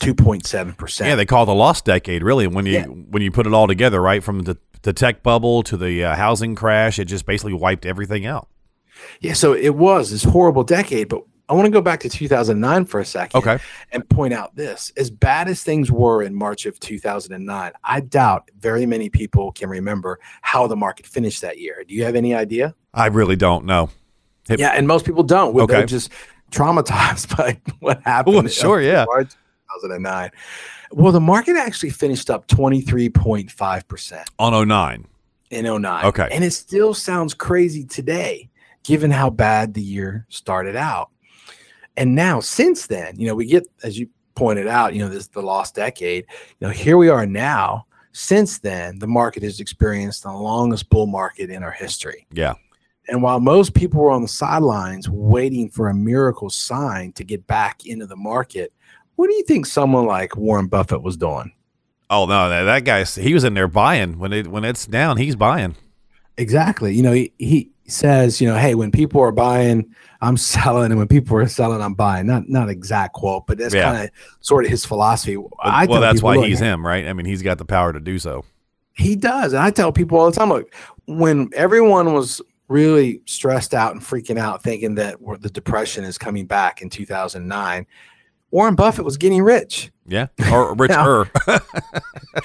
2.7%. 0.00 1.06
Yeah, 1.06 1.14
they 1.14 1.26
call 1.26 1.44
it 1.44 1.46
the 1.46 1.54
lost 1.54 1.84
decade 1.84 2.22
really 2.22 2.46
when 2.46 2.66
you 2.66 2.72
yeah. 2.72 2.84
when 2.86 3.22
you 3.22 3.30
put 3.30 3.46
it 3.46 3.54
all 3.54 3.66
together, 3.66 4.00
right? 4.00 4.22
From 4.22 4.40
the 4.40 4.58
the 4.82 4.92
tech 4.92 5.22
bubble 5.22 5.62
to 5.64 5.76
the 5.76 6.04
uh, 6.04 6.14
housing 6.14 6.54
crash, 6.54 6.98
it 6.98 7.06
just 7.06 7.26
basically 7.26 7.54
wiped 7.54 7.86
everything 7.86 8.26
out. 8.26 8.48
Yeah, 9.20 9.32
so 9.32 9.54
it 9.54 9.74
was 9.74 10.10
this 10.10 10.22
horrible 10.22 10.62
decade, 10.62 11.08
but 11.08 11.22
I 11.48 11.54
want 11.54 11.66
to 11.66 11.70
go 11.70 11.80
back 11.80 12.00
to 12.00 12.08
2009 12.08 12.84
for 12.86 13.00
a 13.00 13.04
second 13.04 13.38
okay. 13.38 13.58
and 13.92 14.08
point 14.08 14.32
out 14.32 14.54
this. 14.56 14.92
As 14.96 15.10
bad 15.10 15.48
as 15.48 15.62
things 15.62 15.90
were 15.90 16.22
in 16.22 16.34
March 16.34 16.64
of 16.64 16.78
2009, 16.80 17.72
I 17.82 18.00
doubt 18.00 18.50
very 18.58 18.86
many 18.86 19.10
people 19.10 19.52
can 19.52 19.68
remember 19.68 20.20
how 20.42 20.66
the 20.66 20.76
market 20.76 21.06
finished 21.06 21.42
that 21.42 21.58
year. 21.58 21.84
Do 21.86 21.94
you 21.94 22.04
have 22.04 22.14
any 22.14 22.34
idea? 22.34 22.74
I 22.94 23.06
really 23.06 23.36
don't 23.36 23.66
know. 23.66 23.90
It, 24.48 24.58
yeah, 24.58 24.70
and 24.70 24.86
most 24.86 25.04
people 25.04 25.22
don't. 25.22 25.54
Okay. 25.56 25.72
They're 25.72 25.86
just 25.86 26.10
traumatized 26.50 27.36
by 27.36 27.60
what 27.80 28.02
happened. 28.02 28.36
Well, 28.36 28.46
sure, 28.48 28.80
yeah. 28.80 29.04
March 29.06 29.34
2009. 29.80 30.30
Well, 30.92 31.12
the 31.12 31.20
market 31.20 31.56
actually 31.56 31.90
finished 31.90 32.30
up 32.30 32.46
23.5% 32.48 34.24
on 34.38 34.68
09. 34.68 35.06
In 35.50 35.82
09. 35.82 36.04
Okay. 36.06 36.28
And 36.32 36.42
it 36.42 36.52
still 36.52 36.94
sounds 36.94 37.34
crazy 37.34 37.84
today, 37.84 38.48
given 38.82 39.10
how 39.10 39.30
bad 39.30 39.74
the 39.74 39.82
year 39.82 40.26
started 40.28 40.76
out. 40.76 41.10
And 41.96 42.14
now, 42.14 42.40
since 42.40 42.86
then, 42.88 43.18
you 43.18 43.26
know, 43.26 43.34
we 43.34 43.46
get, 43.46 43.66
as 43.84 43.98
you 43.98 44.08
pointed 44.34 44.66
out, 44.66 44.94
you 44.94 45.00
know, 45.00 45.08
this 45.08 45.28
the 45.28 45.42
lost 45.42 45.76
decade. 45.76 46.26
You 46.58 46.66
know, 46.66 46.72
here 46.72 46.96
we 46.96 47.08
are 47.08 47.24
now, 47.24 47.86
Since 48.14 48.58
then, 48.58 49.00
the 49.00 49.08
market 49.08 49.42
has 49.42 49.58
experienced 49.58 50.22
the 50.22 50.32
longest 50.32 50.88
bull 50.88 51.06
market 51.06 51.50
in 51.50 51.64
our 51.64 51.72
history. 51.72 52.26
Yeah. 52.32 52.54
And 53.08 53.24
while 53.24 53.40
most 53.40 53.74
people 53.74 54.00
were 54.00 54.12
on 54.12 54.22
the 54.22 54.28
sidelines 54.28 55.10
waiting 55.10 55.68
for 55.68 55.88
a 55.88 55.94
miracle 55.94 56.48
sign 56.48 57.12
to 57.14 57.24
get 57.24 57.44
back 57.48 57.86
into 57.86 58.06
the 58.06 58.16
market, 58.16 58.72
what 59.16 59.28
do 59.28 59.34
you 59.34 59.44
think 59.44 59.66
someone 59.66 60.06
like 60.06 60.36
Warren 60.36 60.66
Buffett 60.66 61.02
was 61.02 61.16
doing? 61.16 61.52
Oh 62.10 62.26
no, 62.26 62.48
that, 62.48 62.64
that 62.64 62.84
guy 62.84 63.04
he 63.04 63.34
was 63.34 63.44
in 63.44 63.54
there 63.54 63.68
buying 63.68 64.18
when 64.18 64.32
it 64.32 64.46
when 64.48 64.64
it's 64.64 64.86
down, 64.86 65.16
he's 65.16 65.36
buying. 65.36 65.76
Exactly. 66.36 66.94
You 66.94 67.02
know, 67.02 67.12
he, 67.12 67.32
he 67.38 67.70
says, 67.86 68.40
you 68.40 68.48
know, 68.48 68.56
hey, 68.56 68.74
when 68.74 68.90
people 68.90 69.20
are 69.20 69.32
buying, 69.32 69.94
I'm 70.20 70.36
selling, 70.38 70.90
and 70.90 70.98
when 70.98 71.08
people 71.08 71.36
are 71.36 71.48
selling, 71.48 71.80
I'm 71.80 71.94
buying. 71.94 72.26
Not 72.26 72.48
not 72.48 72.68
exact 72.68 73.14
quote, 73.14 73.46
but 73.46 73.58
that's 73.58 73.74
yeah. 73.74 73.92
kind 73.92 74.04
of 74.04 74.10
sort 74.40 74.64
of 74.64 74.70
his 74.70 74.84
philosophy. 74.84 75.36
Well, 75.36 75.50
I 75.60 75.86
well 75.86 76.00
that's 76.00 76.22
why 76.22 76.44
he's 76.46 76.60
him, 76.60 76.86
right? 76.86 77.06
I 77.06 77.12
mean, 77.12 77.26
he's 77.26 77.42
got 77.42 77.58
the 77.58 77.64
power 77.64 77.92
to 77.92 78.00
do 78.00 78.18
so. 78.18 78.44
He 78.96 79.16
does, 79.16 79.52
and 79.52 79.62
I 79.62 79.70
tell 79.70 79.92
people 79.92 80.18
all 80.18 80.30
the 80.30 80.36
time, 80.36 80.50
look, 80.50 80.72
when 81.06 81.50
everyone 81.54 82.12
was 82.12 82.40
really 82.68 83.20
stressed 83.26 83.74
out 83.74 83.92
and 83.92 84.00
freaking 84.00 84.38
out, 84.38 84.62
thinking 84.62 84.94
that 84.94 85.16
the 85.40 85.50
depression 85.50 86.04
is 86.04 86.16
coming 86.16 86.46
back 86.46 86.80
in 86.80 86.88
2009, 86.88 87.86
Warren 88.54 88.76
Buffett 88.76 89.04
was 89.04 89.16
getting 89.16 89.42
rich. 89.42 89.90
Yeah, 90.06 90.28
or 90.52 90.76
richer. 90.76 91.28
now, 91.48 91.58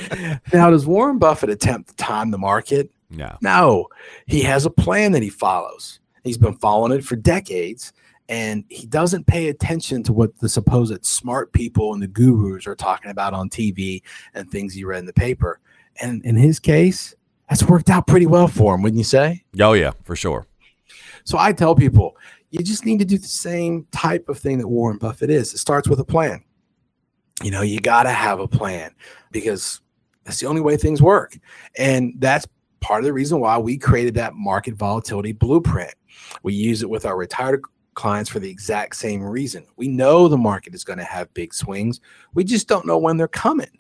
now, 0.54 0.72
does 0.72 0.88
Warren 0.88 1.20
Buffett 1.20 1.52
attempt 1.52 1.90
to 1.90 1.96
time 1.98 2.32
the 2.32 2.38
market? 2.40 2.90
No. 3.12 3.38
No. 3.42 3.88
He 4.26 4.42
has 4.42 4.66
a 4.66 4.72
plan 4.72 5.12
that 5.12 5.22
he 5.22 5.30
follows. 5.30 6.00
He's 6.24 6.40
been 6.40 6.56
following 6.56 6.94
it 6.94 7.06
for 7.06 7.16
decades 7.16 7.94
and 8.28 8.64
he 8.70 8.88
doesn't 8.88 9.28
pay 9.28 9.50
attention 9.50 10.02
to 10.02 10.12
what 10.12 10.36
the 10.40 10.50
supposed 10.50 11.06
smart 11.06 11.54
people 11.54 11.94
and 11.94 12.02
the 12.02 12.08
gurus 12.08 12.66
are 12.66 12.76
talking 12.76 13.12
about 13.12 13.36
on 13.36 13.48
TV 13.48 14.02
and 14.34 14.50
things 14.50 14.74
he 14.74 14.84
read 14.84 15.02
in 15.02 15.06
the 15.06 15.14
paper. 15.14 15.60
And 16.02 16.26
in 16.26 16.36
his 16.36 16.60
case, 16.60 17.14
that's 17.50 17.64
worked 17.64 17.92
out 17.92 18.08
pretty 18.08 18.26
well 18.26 18.48
for 18.48 18.74
him, 18.74 18.82
wouldn't 18.82 18.98
you 18.98 19.04
say? 19.04 19.44
Oh, 19.60 19.74
yeah, 19.74 19.92
for 20.06 20.16
sure. 20.16 20.48
So 21.24 21.38
I 21.38 21.54
tell 21.54 21.76
people, 21.76 22.16
you 22.52 22.64
just 22.64 22.86
need 22.86 23.00
to 23.00 23.06
do 23.06 23.18
the 23.18 23.28
same 23.28 23.86
type 23.92 24.28
of 24.30 24.40
thing 24.40 24.58
that 24.58 24.68
Warren 24.68 24.98
Buffett 24.98 25.30
is. 25.30 25.54
It 25.54 25.60
starts 25.60 25.88
with 25.88 26.00
a 26.00 26.06
plan. 26.06 26.44
You 27.44 27.52
know, 27.52 27.62
you 27.62 27.80
got 27.80 28.04
to 28.04 28.12
have 28.12 28.40
a 28.40 28.48
plan 28.48 28.94
because 29.32 29.82
that's 30.24 30.40
the 30.40 30.48
only 30.48 30.62
way 30.62 30.76
things 30.78 31.02
work. 31.02 31.38
And 31.78 32.14
that's 32.18 32.48
part 32.80 33.00
of 33.00 33.06
the 33.06 33.14
reason 33.14 33.40
why 33.40 33.58
we 33.58 33.78
created 33.78 34.16
that 34.16 34.34
market 34.34 34.76
volatility 34.76 35.32
blueprint. 35.32 35.94
We 36.44 36.54
use 36.54 36.82
it 36.82 36.90
with 36.90 37.06
our 37.06 37.18
retired 37.18 37.62
clients 37.94 38.30
for 38.30 38.40
the 38.40 38.50
exact 38.50 38.96
same 38.96 39.22
reason. 39.22 39.66
We 39.76 39.88
know 39.88 40.28
the 40.28 40.38
market 40.38 40.74
is 40.74 40.84
going 40.84 41.00
to 41.00 41.06
have 41.06 41.34
big 41.34 41.54
swings. 41.54 42.00
We 42.34 42.44
just 42.44 42.68
don't 42.68 42.86
know 42.86 42.98
when 42.98 43.18
they're 43.18 43.28
coming 43.28 43.79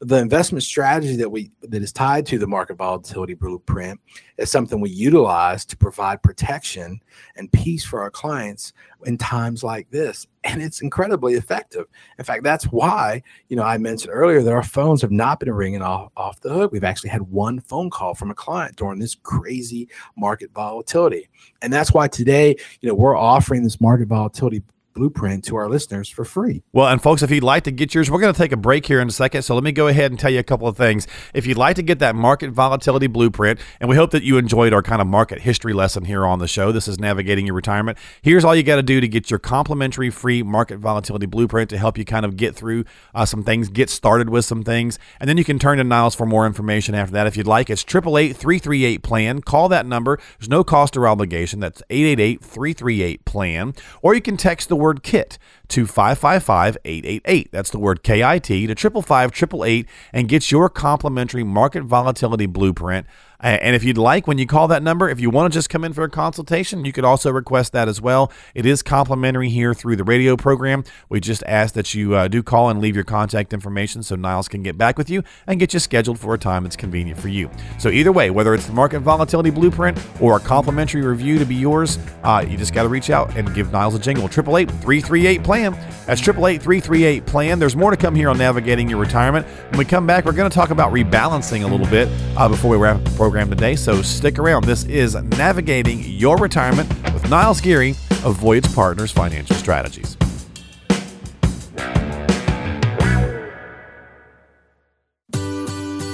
the 0.00 0.18
investment 0.18 0.62
strategy 0.62 1.16
that 1.16 1.30
we 1.30 1.50
that 1.62 1.82
is 1.82 1.92
tied 1.92 2.24
to 2.26 2.38
the 2.38 2.46
market 2.46 2.76
volatility 2.76 3.34
blueprint 3.34 4.00
is 4.36 4.50
something 4.50 4.80
we 4.80 4.90
utilize 4.90 5.64
to 5.64 5.76
provide 5.76 6.22
protection 6.22 7.00
and 7.36 7.50
peace 7.50 7.84
for 7.84 8.00
our 8.00 8.10
clients 8.10 8.72
in 9.06 9.18
times 9.18 9.64
like 9.64 9.90
this. 9.90 10.26
And 10.44 10.62
it's 10.62 10.82
incredibly 10.82 11.34
effective. 11.34 11.86
In 12.18 12.24
fact 12.24 12.44
that's 12.44 12.66
why 12.66 13.22
you 13.48 13.56
know 13.56 13.64
i 13.64 13.76
mentioned 13.76 14.12
earlier 14.14 14.40
that 14.42 14.52
our 14.52 14.62
phones 14.62 15.02
have 15.02 15.10
not 15.10 15.40
been 15.40 15.52
ringing 15.52 15.82
off, 15.82 16.12
off 16.16 16.40
the 16.40 16.52
hook. 16.52 16.70
We've 16.70 16.84
actually 16.84 17.10
had 17.10 17.22
one 17.22 17.60
phone 17.60 17.90
call 17.90 18.14
from 18.14 18.30
a 18.30 18.34
client 18.34 18.76
during 18.76 19.00
this 19.00 19.16
crazy 19.16 19.88
market 20.16 20.50
volatility. 20.54 21.28
And 21.60 21.72
that's 21.72 21.92
why 21.92 22.06
today 22.06 22.54
you 22.80 22.88
know 22.88 22.94
we're 22.94 23.16
offering 23.16 23.64
this 23.64 23.80
market 23.80 24.06
volatility 24.06 24.62
blueprint 24.98 25.44
to 25.44 25.56
our 25.56 25.68
listeners 25.68 26.08
for 26.08 26.24
free. 26.24 26.62
Well, 26.72 26.88
and 26.88 27.00
folks, 27.00 27.22
if 27.22 27.30
you'd 27.30 27.44
like 27.44 27.64
to 27.64 27.70
get 27.70 27.94
yours, 27.94 28.10
we're 28.10 28.20
going 28.20 28.34
to 28.34 28.38
take 28.38 28.52
a 28.52 28.56
break 28.56 28.86
here 28.86 29.00
in 29.00 29.08
a 29.08 29.12
second. 29.12 29.42
So 29.42 29.54
let 29.54 29.62
me 29.62 29.70
go 29.70 29.86
ahead 29.86 30.10
and 30.10 30.18
tell 30.18 30.30
you 30.30 30.40
a 30.40 30.42
couple 30.42 30.66
of 30.66 30.76
things. 30.76 31.06
If 31.32 31.46
you'd 31.46 31.56
like 31.56 31.76
to 31.76 31.82
get 31.82 32.00
that 32.00 32.16
market 32.16 32.50
volatility 32.50 33.06
blueprint, 33.06 33.60
and 33.80 33.88
we 33.88 33.96
hope 33.96 34.10
that 34.10 34.22
you 34.22 34.38
enjoyed 34.38 34.72
our 34.72 34.82
kind 34.82 35.00
of 35.00 35.06
market 35.06 35.42
history 35.42 35.72
lesson 35.72 36.04
here 36.04 36.26
on 36.26 36.40
the 36.40 36.48
show, 36.48 36.72
this 36.72 36.88
is 36.88 36.98
Navigating 36.98 37.46
Your 37.46 37.54
Retirement. 37.54 37.96
Here's 38.22 38.44
all 38.44 38.54
you 38.54 38.62
got 38.62 38.76
to 38.76 38.82
do 38.82 39.00
to 39.00 39.08
get 39.08 39.30
your 39.30 39.38
complimentary 39.38 40.10
free 40.10 40.42
market 40.42 40.78
volatility 40.78 41.26
blueprint 41.26 41.70
to 41.70 41.78
help 41.78 41.96
you 41.96 42.04
kind 42.04 42.26
of 42.26 42.36
get 42.36 42.56
through 42.56 42.84
uh, 43.14 43.24
some 43.24 43.44
things, 43.44 43.68
get 43.68 43.90
started 43.90 44.30
with 44.30 44.44
some 44.44 44.64
things, 44.64 44.98
and 45.20 45.28
then 45.28 45.36
you 45.36 45.44
can 45.44 45.58
turn 45.58 45.78
to 45.78 45.84
Niles 45.84 46.14
for 46.14 46.26
more 46.26 46.46
information 46.46 46.94
after 46.94 47.12
that 47.12 47.26
if 47.26 47.36
you'd 47.36 47.46
like. 47.46 47.70
It's 47.70 47.84
888 47.84 48.36
338 48.36 49.02
plan. 49.02 49.40
Call 49.42 49.68
that 49.68 49.86
number. 49.86 50.18
There's 50.38 50.48
no 50.48 50.64
cost 50.64 50.96
or 50.96 51.06
obligation. 51.06 51.60
That's 51.60 51.82
888 51.90 52.42
338 52.42 53.24
plan. 53.24 53.74
Or 54.02 54.14
you 54.14 54.20
can 54.20 54.36
text 54.36 54.68
the 54.68 54.76
word 54.76 54.87
word 54.88 55.02
KIT 55.02 55.38
to 55.68 55.86
555 55.86 56.78
888. 56.84 57.52
That's 57.52 57.70
the 57.70 57.78
word 57.78 58.02
KIT 58.02 58.42
to 58.44 58.74
555 58.74 59.60
888 59.60 59.86
and 60.12 60.28
get 60.28 60.50
your 60.50 60.68
complimentary 60.70 61.44
market 61.44 61.84
volatility 61.84 62.46
blueprint. 62.46 63.06
And 63.40 63.76
if 63.76 63.84
you'd 63.84 63.98
like, 63.98 64.26
when 64.26 64.36
you 64.36 64.46
call 64.46 64.66
that 64.68 64.82
number, 64.82 65.08
if 65.08 65.20
you 65.20 65.30
want 65.30 65.52
to 65.52 65.56
just 65.56 65.70
come 65.70 65.84
in 65.84 65.92
for 65.92 66.02
a 66.02 66.10
consultation, 66.10 66.84
you 66.84 66.92
could 66.92 67.04
also 67.04 67.30
request 67.30 67.72
that 67.72 67.86
as 67.86 68.00
well. 68.00 68.32
It 68.52 68.66
is 68.66 68.82
complimentary 68.82 69.48
here 69.48 69.74
through 69.74 69.94
the 69.94 70.02
radio 70.02 70.36
program. 70.36 70.82
We 71.08 71.20
just 71.20 71.44
ask 71.46 71.74
that 71.74 71.94
you 71.94 72.16
uh, 72.16 72.26
do 72.26 72.42
call 72.42 72.68
and 72.68 72.80
leave 72.80 72.96
your 72.96 73.04
contact 73.04 73.52
information 73.52 74.02
so 74.02 74.16
Niles 74.16 74.48
can 74.48 74.64
get 74.64 74.76
back 74.76 74.98
with 74.98 75.08
you 75.08 75.22
and 75.46 75.60
get 75.60 75.72
you 75.72 75.78
scheduled 75.78 76.18
for 76.18 76.34
a 76.34 76.38
time 76.38 76.64
that's 76.64 76.74
convenient 76.74 77.20
for 77.20 77.28
you. 77.28 77.48
So 77.78 77.90
either 77.90 78.10
way, 78.10 78.30
whether 78.30 78.54
it's 78.54 78.66
the 78.66 78.72
market 78.72 79.00
volatility 79.00 79.50
blueprint 79.50 80.04
or 80.20 80.36
a 80.36 80.40
complimentary 80.40 81.02
review 81.02 81.38
to 81.38 81.44
be 81.44 81.54
yours, 81.54 81.96
uh, 82.24 82.44
you 82.48 82.56
just 82.56 82.74
got 82.74 82.82
to 82.82 82.88
reach 82.88 83.08
out 83.08 83.36
and 83.36 83.54
give 83.54 83.70
Niles 83.70 83.94
a 83.94 84.00
jingle. 84.00 84.24
888 84.24 84.68
338 84.82 85.44
plan. 85.44 85.72
That's 86.06 86.20
888 86.22 86.60
338 86.60 87.26
plan. 87.26 87.60
There's 87.60 87.76
more 87.76 87.92
to 87.92 87.96
come 87.96 88.16
here 88.16 88.30
on 88.30 88.38
navigating 88.38 88.90
your 88.90 88.98
retirement. 88.98 89.46
When 89.70 89.78
we 89.78 89.84
come 89.84 90.08
back, 90.08 90.24
we're 90.24 90.32
going 90.32 90.50
to 90.50 90.54
talk 90.54 90.70
about 90.70 90.92
rebalancing 90.92 91.62
a 91.62 91.68
little 91.68 91.86
bit 91.86 92.08
uh, 92.36 92.48
before 92.48 92.72
we 92.72 92.76
wrap 92.76 92.96
up 92.96 93.04
the 93.04 93.10
program 93.10 93.27
program 93.28 93.50
today, 93.50 93.76
so 93.76 94.00
stick 94.00 94.38
around. 94.38 94.64
This 94.64 94.84
is 94.84 95.14
Navigating 95.14 96.02
Your 96.02 96.38
Retirement 96.38 96.88
with 97.12 97.28
Niles 97.28 97.60
Geary 97.60 97.90
of 98.24 98.36
Voyage 98.36 98.74
Partners 98.74 99.12
Financial 99.12 99.54
Strategies. 99.54 100.16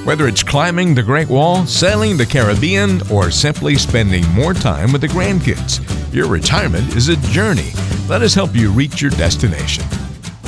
Whether 0.05 0.27
it's 0.27 0.43
climbing 0.43 0.97
the 0.97 1.05
Great 1.05 1.29
Wall, 1.29 1.65
sailing 1.67 2.17
the 2.17 2.27
Caribbean, 2.27 3.01
or 3.13 3.31
simply 3.31 3.77
spending 3.77 4.29
more 4.33 4.53
time 4.53 4.91
with 4.91 5.03
the 5.03 5.07
grandkids, 5.07 5.79
your 6.13 6.27
retirement 6.27 6.97
is 6.97 7.11
a 7.11 7.17
journey. 7.29 7.71
Let 8.09 8.23
us 8.23 8.35
help 8.35 8.57
you 8.57 8.73
reach 8.73 9.01
your 9.01 9.13
destination. 9.13 9.85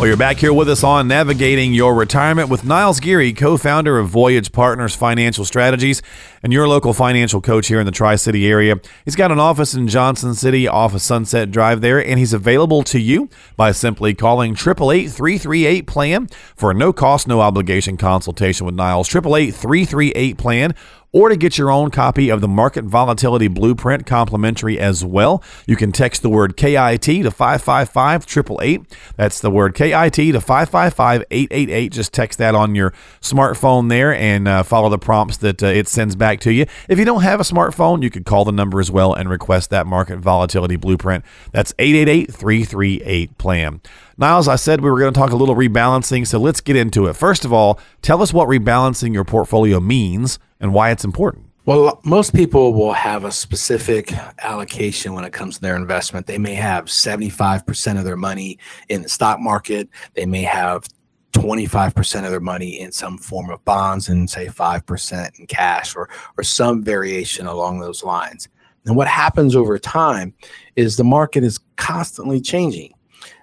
Well, 0.06 0.10
you're 0.10 0.16
back 0.18 0.36
here 0.36 0.52
with 0.52 0.68
us 0.68 0.84
on 0.84 1.08
Navigating 1.08 1.74
Your 1.74 1.92
Retirement 1.92 2.48
with 2.48 2.64
Niles 2.64 3.00
Geary, 3.00 3.32
co 3.32 3.56
founder 3.56 3.98
of 3.98 4.08
Voyage 4.08 4.52
Partners 4.52 4.94
Financial 4.94 5.44
Strategies 5.44 6.00
and 6.44 6.52
your 6.52 6.68
local 6.68 6.92
financial 6.92 7.40
coach 7.40 7.66
here 7.66 7.80
in 7.80 7.86
the 7.86 7.90
Tri 7.90 8.14
City 8.14 8.46
area. 8.46 8.76
He's 9.04 9.16
got 9.16 9.32
an 9.32 9.40
office 9.40 9.74
in 9.74 9.88
Johnson 9.88 10.36
City 10.36 10.68
off 10.68 10.94
of 10.94 11.02
Sunset 11.02 11.50
Drive 11.50 11.80
there, 11.80 11.98
and 11.98 12.20
he's 12.20 12.32
available 12.32 12.84
to 12.84 13.00
you 13.00 13.28
by 13.56 13.72
simply 13.72 14.14
calling 14.14 14.52
888 14.52 15.10
338 15.10 15.86
PLAN 15.88 16.28
for 16.54 16.70
a 16.70 16.74
no 16.74 16.92
cost, 16.92 17.26
no 17.26 17.40
obligation 17.40 17.96
consultation 17.96 18.64
with 18.64 18.76
Niles. 18.76 19.08
888 19.08 19.56
338 19.56 20.38
PLAN 20.38 20.74
or 21.16 21.30
to 21.30 21.36
get 21.36 21.56
your 21.56 21.70
own 21.70 21.90
copy 21.90 22.28
of 22.28 22.42
the 22.42 22.46
Market 22.46 22.84
Volatility 22.84 23.48
Blueprint 23.48 24.04
complimentary 24.04 24.78
as 24.78 25.02
well. 25.02 25.42
You 25.66 25.74
can 25.74 25.90
text 25.90 26.20
the 26.20 26.28
word 26.28 26.58
KIT 26.58 27.00
to 27.00 27.30
555 27.30 28.24
888. 28.24 28.82
That's 29.16 29.40
the 29.40 29.50
word 29.50 29.74
KIT 29.74 30.12
to 30.12 30.40
555 30.42 31.24
888. 31.30 31.90
Just 31.90 32.12
text 32.12 32.38
that 32.38 32.54
on 32.54 32.74
your 32.74 32.92
smartphone 33.22 33.88
there 33.88 34.14
and 34.14 34.46
uh, 34.46 34.62
follow 34.62 34.90
the 34.90 34.98
prompts 34.98 35.38
that 35.38 35.62
uh, 35.62 35.68
it 35.68 35.88
sends 35.88 36.14
back 36.14 36.38
to 36.40 36.52
you. 36.52 36.66
If 36.86 36.98
you 36.98 37.06
don't 37.06 37.22
have 37.22 37.40
a 37.40 37.44
smartphone, 37.44 38.02
you 38.02 38.10
could 38.10 38.26
call 38.26 38.44
the 38.44 38.52
number 38.52 38.78
as 38.78 38.90
well 38.90 39.14
and 39.14 39.30
request 39.30 39.70
that 39.70 39.86
Market 39.86 40.18
Volatility 40.18 40.76
Blueprint. 40.76 41.24
That's 41.50 41.72
888 41.78 42.30
338 42.30 43.38
PLAN. 43.38 43.80
Niles, 44.18 44.48
I 44.48 44.56
said 44.56 44.82
we 44.82 44.90
were 44.90 44.98
going 44.98 45.14
to 45.14 45.18
talk 45.18 45.30
a 45.30 45.36
little 45.36 45.56
rebalancing, 45.56 46.26
so 46.26 46.38
let's 46.38 46.60
get 46.60 46.76
into 46.76 47.06
it. 47.06 47.14
First 47.14 47.46
of 47.46 47.54
all, 47.54 47.80
tell 48.02 48.20
us 48.20 48.34
what 48.34 48.48
rebalancing 48.48 49.14
your 49.14 49.24
portfolio 49.24 49.80
means 49.80 50.38
and 50.60 50.72
why 50.72 50.90
it's 50.90 51.04
important. 51.04 51.46
Well, 51.64 52.00
most 52.04 52.32
people 52.32 52.74
will 52.74 52.92
have 52.92 53.24
a 53.24 53.32
specific 53.32 54.12
allocation 54.38 55.14
when 55.14 55.24
it 55.24 55.32
comes 55.32 55.56
to 55.56 55.60
their 55.60 55.74
investment. 55.74 56.26
They 56.26 56.38
may 56.38 56.54
have 56.54 56.84
75% 56.84 57.98
of 57.98 58.04
their 58.04 58.16
money 58.16 58.58
in 58.88 59.02
the 59.02 59.08
stock 59.08 59.40
market. 59.40 59.88
They 60.14 60.26
may 60.26 60.42
have 60.42 60.86
25% 61.32 62.24
of 62.24 62.30
their 62.30 62.40
money 62.40 62.80
in 62.80 62.92
some 62.92 63.18
form 63.18 63.50
of 63.50 63.64
bonds 63.64 64.08
and 64.08 64.30
say 64.30 64.46
5% 64.46 65.38
in 65.40 65.46
cash 65.46 65.96
or, 65.96 66.08
or 66.38 66.44
some 66.44 66.84
variation 66.84 67.46
along 67.46 67.80
those 67.80 68.04
lines. 68.04 68.48
And 68.86 68.96
what 68.96 69.08
happens 69.08 69.56
over 69.56 69.78
time 69.78 70.34
is 70.76 70.96
the 70.96 71.04
market 71.04 71.42
is 71.42 71.58
constantly 71.74 72.40
changing. 72.40 72.92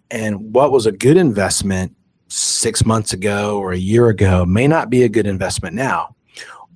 And 0.10 0.54
what 0.54 0.72
was 0.72 0.86
a 0.86 0.92
good 0.92 1.18
investment 1.18 1.94
six 2.30 2.86
months 2.86 3.14
ago 3.14 3.60
or 3.60 3.74
a 3.74 3.78
year 3.78 4.08
ago 4.08 4.46
may 4.46 4.68
not 4.68 4.90
be 4.90 5.04
a 5.04 5.10
good 5.10 5.28
investment 5.28 5.76
now. 5.76 6.16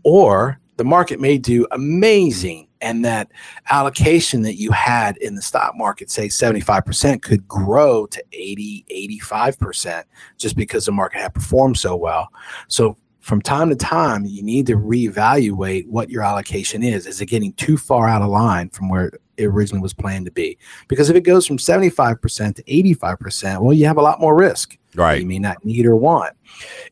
Or 0.08 0.58
the 0.78 0.86
market 0.86 1.20
may 1.20 1.38
do 1.38 1.67
amazing 1.72 2.70
and 2.80 3.04
that 3.04 3.30
allocation 3.70 4.41
that 4.43 4.56
you 4.56 4.72
had 4.72 5.17
in 5.17 5.36
the 5.36 5.41
stock 5.41 5.76
market 5.76 6.10
say 6.10 6.30
75% 6.30 7.22
could 7.22 7.46
grow 7.46 8.06
to 8.06 8.24
80 8.32 8.86
85% 9.20 10.06
just 10.38 10.56
because 10.56 10.86
the 10.86 10.93
market 10.93 11.20
had 11.20 11.34
performed 11.34 11.78
so 11.78 11.98
well 11.98 12.32
so 12.70 12.96
from 13.20 13.41
time 13.41 13.67
to 13.70 13.76
time, 13.76 14.26
you 14.26 14.41
need 14.41 14.65
to 14.67 14.78
reevaluate 14.78 15.86
what 15.88 16.10
your 16.10 16.24
allocation 16.24 16.82
is. 16.82 17.06
Is 17.06 17.20
it 17.20 17.26
getting 17.26 17.52
too 17.54 17.76
far 17.76 18.08
out 18.08 18.22
of 18.22 18.30
line 18.30 18.70
from 18.70 18.88
where 18.88 19.12
it 19.36 19.43
originally 19.43 19.82
was 19.82 19.93
planned 19.93 20.24
to 20.28 20.32
be? 20.32 20.58
Because 20.88 21.10
if 21.10 21.17
it 21.17 21.26
goes 21.26 21.46
from 21.46 21.58
75% 21.58 22.56
to 22.56 22.63
85%, 22.63 23.60
well, 23.60 23.74
you 23.74 23.86
have 23.86 23.98
a 23.98 24.02
lot 24.02 24.22
more 24.22 24.34
risk. 24.34 24.78
Right. 24.96 25.20
You 25.20 25.28
may 25.28 25.39
not 25.39 25.65
need 25.65 25.86
or 25.86 25.98
want. 25.98 26.38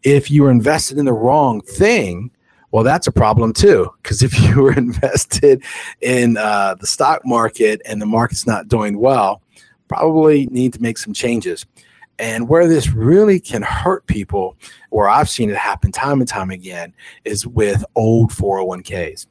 If 0.04 0.30
you're 0.30 0.52
invested 0.52 0.98
in 0.98 1.06
the 1.06 1.14
wrong 1.14 1.62
thing, 1.62 2.32
well, 2.76 2.84
that's 2.84 3.08
a 3.08 3.12
problem 3.14 3.54
too. 3.54 3.90
Because 4.04 4.22
if 4.22 4.38
you 4.42 4.62
were 4.62 4.74
invested 4.74 5.64
in 6.02 6.36
uh, 6.36 6.76
the 6.78 6.86
stock 6.86 7.26
market 7.26 7.82
and 7.86 8.02
the 8.02 8.06
market's 8.06 8.46
not 8.46 8.68
doing 8.68 9.00
well, 9.00 9.42
probably 9.88 10.48
need 10.48 10.74
to 10.74 10.82
make 10.82 10.98
some 10.98 11.14
changes. 11.14 11.66
And 12.20 12.50
where 12.50 12.68
this 12.68 12.90
really 12.92 13.40
can 13.40 13.62
hurt 13.62 14.06
people, 14.08 14.58
where 14.90 15.08
I've 15.08 15.30
seen 15.30 15.50
it 15.50 15.56
happen 15.56 15.94
time 15.94 16.20
and 16.20 16.28
time 16.28 16.50
again, 16.50 16.94
is 17.24 17.48
with 17.48 17.86
old 17.96 18.32
401ks. 18.32 19.28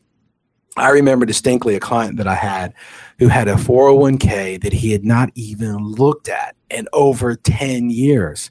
I 0.78 0.88
remember 0.88 1.26
distinctly 1.26 1.74
a 1.74 1.80
client 1.80 2.16
that 2.16 2.26
I 2.26 2.36
had 2.36 2.72
who 3.18 3.28
had 3.28 3.48
a 3.48 3.56
401k 3.56 4.62
that 4.62 4.72
he 4.72 4.90
had 4.90 5.04
not 5.04 5.28
even 5.34 5.76
looked 5.86 6.30
at 6.30 6.56
in 6.70 6.88
over 6.94 7.36
10 7.36 7.90
years. 7.90 8.50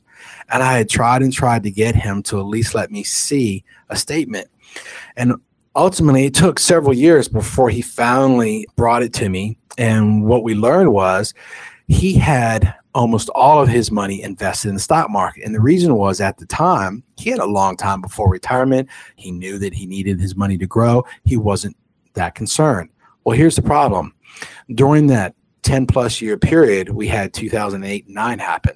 And 0.49 0.61
I 0.61 0.77
had 0.77 0.87
tried 0.87 1.23
and 1.23 1.33
tried 1.33 1.63
to 1.63 1.71
get 1.71 1.95
him 1.95 2.21
to 2.23 2.39
at 2.39 2.45
least 2.45 2.75
let 2.75 2.91
me 2.91 3.03
see 3.03 3.63
a 3.89 3.95
statement. 3.95 4.49
And 5.15 5.35
ultimately, 5.75 6.25
it 6.25 6.33
took 6.33 6.59
several 6.59 6.93
years 6.93 7.27
before 7.27 7.69
he 7.69 7.81
finally 7.81 8.67
brought 8.75 9.03
it 9.03 9.13
to 9.15 9.29
me. 9.29 9.57
And 9.77 10.25
what 10.25 10.43
we 10.43 10.55
learned 10.55 10.93
was 10.93 11.33
he 11.87 12.13
had 12.13 12.75
almost 12.95 13.29
all 13.29 13.61
of 13.61 13.67
his 13.67 13.91
money 13.91 14.21
invested 14.21 14.69
in 14.69 14.75
the 14.75 14.81
stock 14.81 15.09
market. 15.09 15.43
And 15.43 15.55
the 15.55 15.61
reason 15.61 15.95
was 15.95 16.21
at 16.21 16.37
the 16.37 16.45
time, 16.45 17.03
he 17.17 17.29
had 17.29 17.39
a 17.39 17.45
long 17.45 17.75
time 17.75 18.01
before 18.01 18.29
retirement. 18.29 18.87
He 19.15 19.31
knew 19.31 19.57
that 19.59 19.73
he 19.73 19.85
needed 19.85 20.19
his 20.19 20.35
money 20.35 20.57
to 20.59 20.67
grow. 20.67 21.03
He 21.25 21.37
wasn't 21.37 21.75
that 22.13 22.35
concerned. 22.35 22.89
Well, 23.23 23.37
here's 23.37 23.55
the 23.55 23.61
problem. 23.61 24.13
During 24.75 25.07
that 25.07 25.35
10 25.63 25.87
plus 25.87 26.21
year 26.21 26.37
period, 26.37 26.89
we 26.89 27.07
had 27.07 27.33
2008 27.33 28.07
9 28.07 28.39
happen. 28.39 28.75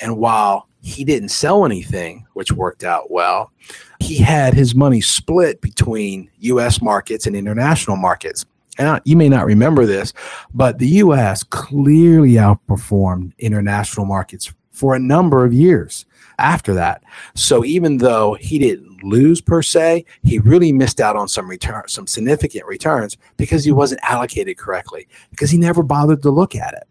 And 0.00 0.16
while 0.16 0.68
he 0.82 1.04
didn't 1.04 1.28
sell 1.30 1.64
anything, 1.64 2.26
which 2.32 2.52
worked 2.52 2.84
out 2.84 3.10
well, 3.10 3.52
he 4.00 4.16
had 4.16 4.54
his 4.54 4.74
money 4.74 5.00
split 5.00 5.60
between 5.60 6.30
US 6.38 6.80
markets 6.80 7.26
and 7.26 7.36
international 7.36 7.96
markets 7.96 8.44
and 8.80 9.00
you 9.04 9.16
may 9.16 9.28
not 9.28 9.44
remember 9.44 9.84
this, 9.84 10.12
but 10.54 10.78
the 10.78 10.88
US 10.88 11.42
clearly 11.42 12.32
outperformed 12.32 13.32
international 13.38 14.06
markets 14.06 14.52
for 14.72 14.94
a 14.94 14.98
number 14.98 15.44
of 15.44 15.52
years 15.52 16.06
after 16.38 16.72
that. 16.74 17.02
So 17.34 17.64
even 17.64 17.98
though 17.98 18.34
he 18.34 18.58
didn't 18.58 19.02
lose 19.02 19.42
per 19.42 19.60
se, 19.60 20.06
he 20.22 20.38
really 20.38 20.72
missed 20.72 21.00
out 21.00 21.16
on 21.16 21.28
some 21.28 21.48
return, 21.48 21.82
some 21.88 22.06
significant 22.06 22.64
returns 22.66 23.18
because 23.36 23.64
he 23.64 23.72
wasn't 23.72 24.00
allocated 24.02 24.56
correctly, 24.56 25.06
because 25.30 25.50
he 25.50 25.58
never 25.58 25.82
bothered 25.82 26.22
to 26.22 26.30
look 26.30 26.54
at 26.54 26.72
it. 26.72 26.84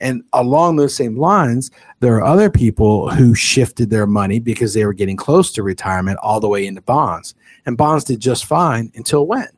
And 0.00 0.22
along 0.32 0.76
those 0.76 0.94
same 0.94 1.16
lines, 1.16 1.70
there 2.00 2.16
are 2.16 2.24
other 2.24 2.50
people 2.50 3.10
who 3.10 3.34
shifted 3.34 3.90
their 3.90 4.06
money 4.06 4.38
because 4.38 4.74
they 4.74 4.84
were 4.84 4.92
getting 4.92 5.16
close 5.16 5.52
to 5.52 5.62
retirement 5.62 6.18
all 6.22 6.40
the 6.40 6.48
way 6.48 6.66
into 6.66 6.82
bonds. 6.82 7.34
And 7.66 7.76
bonds 7.76 8.04
did 8.04 8.20
just 8.20 8.44
fine 8.44 8.92
until 8.94 9.26
when? 9.26 9.48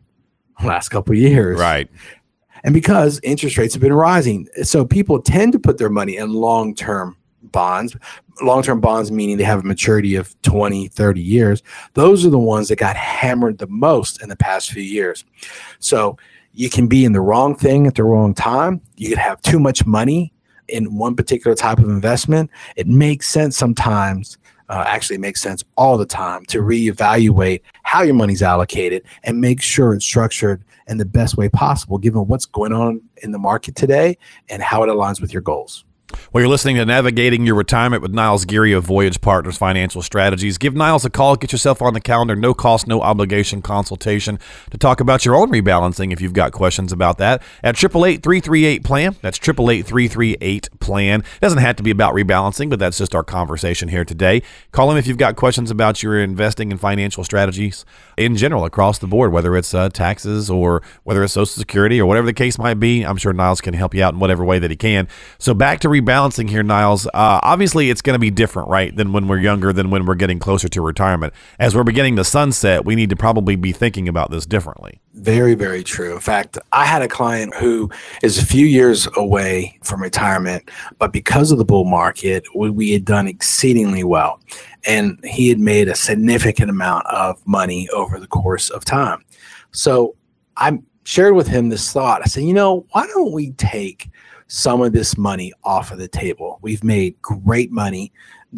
last 0.65 0.89
couple 0.89 1.15
years. 1.15 1.59
Right. 1.59 1.89
And 2.65 2.73
because 2.75 3.21
interest 3.23 3.59
rates 3.59 3.75
have 3.75 3.81
been 3.81 3.93
rising. 3.93 4.49
So 4.63 4.85
people 4.85 5.21
tend 5.21 5.53
to 5.53 5.59
put 5.59 5.79
their 5.79 5.91
money 5.91 6.17
in 6.17 6.33
long 6.33 6.75
term 6.75 7.17
bonds. 7.43 7.97
Long 8.43 8.63
term 8.63 8.81
bonds, 8.81 9.11
meaning 9.11 9.37
they 9.37 9.45
have 9.45 9.61
a 9.61 9.67
maturity 9.67 10.15
of 10.15 10.41
20, 10.43 10.89
30 10.89 11.21
years. 11.21 11.63
Those 11.95 12.27
are 12.27 12.31
the 12.31 12.39
ones 12.39 12.69
that 12.69 12.77
got 12.77 12.97
hammered 12.97 13.59
the 13.59 13.67
most 13.69 14.23
in 14.23 14.29
the 14.29 14.37
past 14.37 14.71
few 14.71 14.83
years. 14.83 15.25
So 15.79 16.19
you 16.57 16.71
can 16.71 16.87
be 16.87 17.05
in 17.05 17.13
the 17.13 17.21
wrong 17.21 17.55
thing 17.55 17.87
at 17.87 17.95
the 17.95 18.05
wrong 18.05 18.35
time. 18.35 18.81
You 18.97 19.11
could 19.11 19.19
have 19.19 19.41
too 19.43 19.61
much 19.61 19.87
money 19.87 20.33
in 20.69 20.97
one 20.97 21.15
particular 21.15 21.55
type 21.55 21.79
of 21.79 21.85
investment. 21.85 22.51
It 22.77 22.89
makes 22.89 23.29
sense 23.29 23.57
sometimes 23.57 24.39
uh, 24.69 24.85
actually 24.87 25.19
makes 25.19 25.41
sense 25.41 25.63
all 25.77 25.97
the 25.97 26.07
time 26.07 26.45
to 26.47 26.59
reevaluate 26.59 27.63
how 27.83 28.03
your 28.03 28.15
money's 28.15 28.43
allocated 28.43 29.05
and 29.25 29.41
make 29.41 29.63
sure 29.63 29.95
it's 29.95 30.05
structured 30.05 30.65
in 30.89 30.99
the 30.99 31.05
best 31.05 31.37
way 31.37 31.49
possible, 31.49 31.99
given 31.99 32.27
what's 32.27 32.47
going 32.47 32.73
on 32.73 33.01
in 33.23 33.33
the 33.33 33.39
market 33.39 33.75
today 33.75 34.17
and 34.49 34.63
how 34.63 34.83
it 34.83 34.89
aligns 34.89 35.21
with 35.21 35.33
your 35.33 35.43
goals. 35.43 35.85
Well, 36.33 36.41
you're 36.41 36.49
listening 36.49 36.77
to 36.77 36.85
Navigating 36.85 37.47
Your 37.47 37.57
Retirement 37.57 38.01
with 38.01 38.13
Niles 38.13 38.45
Geary 38.45 38.73
of 38.73 38.85
Voyage 38.85 39.21
Partners 39.21 39.57
Financial 39.57 40.03
Strategies. 40.03 40.57
Give 40.57 40.75
Niles 40.75 41.05
a 41.05 41.11
call, 41.11 41.35
get 41.35 41.51
yourself 41.51 41.83
on 41.83 41.95
the 41.95 42.01
calendar, 42.01 42.37
no 42.37 42.55
cost, 42.55 42.87
no 42.87 43.01
obligation 43.01 43.61
consultation 43.61 44.39
to 44.71 44.79
talk 44.79 45.01
about 45.01 45.25
your 45.25 45.35
own 45.35 45.51
rebalancing 45.51 46.13
if 46.13 46.21
you've 46.21 46.33
got 46.33 46.53
questions 46.53 46.93
about 46.93 47.19
that 47.19 47.43
at 47.65 47.83
888 47.83 48.85
plan. 48.85 49.17
That's 49.21 49.41
888 49.49 50.69
plan. 50.79 51.21
It 51.21 51.41
doesn't 51.41 51.59
have 51.59 51.75
to 51.77 51.83
be 51.83 51.91
about 51.91 52.15
rebalancing, 52.15 52.71
but 52.71 52.79
that's 52.79 52.99
just 52.99 53.15
our 53.15 53.25
conversation 53.25 53.89
here 53.89 54.05
today. 54.05 54.43
Call 54.71 54.93
him 54.93 54.99
if 54.99 55.09
you've 55.09 55.19
got 55.19 55.35
questions 55.35 55.73
about 55.73 56.05
your 56.05 56.21
investing 56.21 56.71
and 56.71 56.81
financial 56.81 57.25
strategies 57.25 57.85
in 58.17 58.37
general 58.37 58.65
across 58.65 58.99
the 58.99 59.09
board, 59.09 59.33
whether 59.33 59.57
it's 59.57 59.75
uh, 59.75 59.89
taxes 59.89 60.49
or 60.51 60.83
whether 61.03 61.25
it's 61.25 61.33
Social 61.33 61.47
Security 61.47 62.01
or 62.01 62.07
whatever 62.07 62.27
the 62.27 62.33
case 62.33 62.59
might 62.59 62.75
be. 62.75 63.03
I'm 63.03 63.17
sure 63.17 63.33
Niles 63.33 63.61
can 63.61 63.75
help 63.75 63.93
you 63.93 64.05
out 64.05 64.15
in 64.15 64.21
whatever 64.21 64.45
way 64.45 64.61
that 64.61 64.71
he 64.71 64.77
can. 64.77 65.09
So 65.39 65.53
back 65.53 65.81
to 65.81 65.96
rebalancing 66.01 66.49
here, 66.49 66.63
Niles. 66.63 67.07
Uh, 67.07 67.41
obviously, 67.43 67.91
it's 67.91 68.03
going 68.03 68.15
to 68.15 68.21
be 68.21 68.31
different, 68.31 68.69
right, 68.69 68.95
than 68.95 69.13
when 69.13 69.29
we're 69.29 69.39
younger, 69.39 69.73
than 69.73 69.91
when 69.91 70.07
we're 70.07 70.15
getting 70.15 70.39
closer 70.39 70.69
to 70.69 70.81
retirement. 70.81 71.33
As 71.59 71.75
we're 71.75 71.85
beginning 71.85 72.17
to 72.17 72.25
sunset, 72.25 72.85
we 72.85 72.95
need 72.95 73.11
to 73.11 73.17
probably 73.17 73.57
be 73.57 73.73
thinking 73.73 74.09
about 74.09 74.31
this 74.31 74.47
differently. 74.47 75.01
Very, 75.15 75.55
very 75.55 75.83
true. 75.83 76.15
In 76.15 76.21
fact, 76.21 76.59
I 76.73 76.85
had 76.85 77.03
a 77.03 77.09
client 77.09 77.55
who 77.55 77.91
is 78.23 78.39
a 78.39 78.45
few 78.45 78.67
years 78.67 79.09
away 79.17 79.79
from 79.83 80.03
retirement, 80.03 80.71
but 80.99 81.13
because 81.13 81.51
of 81.51 81.59
the 81.59 81.65
bull 81.65 81.85
market, 81.85 82.45
we, 82.55 82.71
we 82.71 82.93
had 82.93 83.05
done 83.05 83.27
exceedingly 83.27 84.05
well. 84.05 84.41
And 84.87 85.19
he 85.25 85.49
had 85.49 85.59
made 85.59 85.89
a 85.89 85.95
significant 85.95 86.71
amount 86.71 87.07
of 87.07 87.45
money 87.47 87.89
over 87.91 88.21
the 88.21 88.27
course 88.27 88.71
of 88.71 88.85
time. 88.85 89.25
So 89.73 90.15
I 90.57 90.79
shared 91.05 91.35
with 91.35 91.47
him 91.47 91.69
this 91.69 91.93
thought. 91.93 92.21
I 92.23 92.27
said, 92.27 92.45
you 92.45 92.55
know, 92.55 92.87
why 92.91 93.07
don't 93.07 93.33
we 93.33 93.53
take 93.53 94.11
some 94.49 94.83
of 94.83 94.93
this 94.93 95.17
money 95.17 95.53
off 95.65 95.91
of 95.91 95.99
the 95.99 96.09
table. 96.09 96.59
We've 96.63 96.85
made 96.85 97.21
great 97.21 97.71
money 97.71 98.13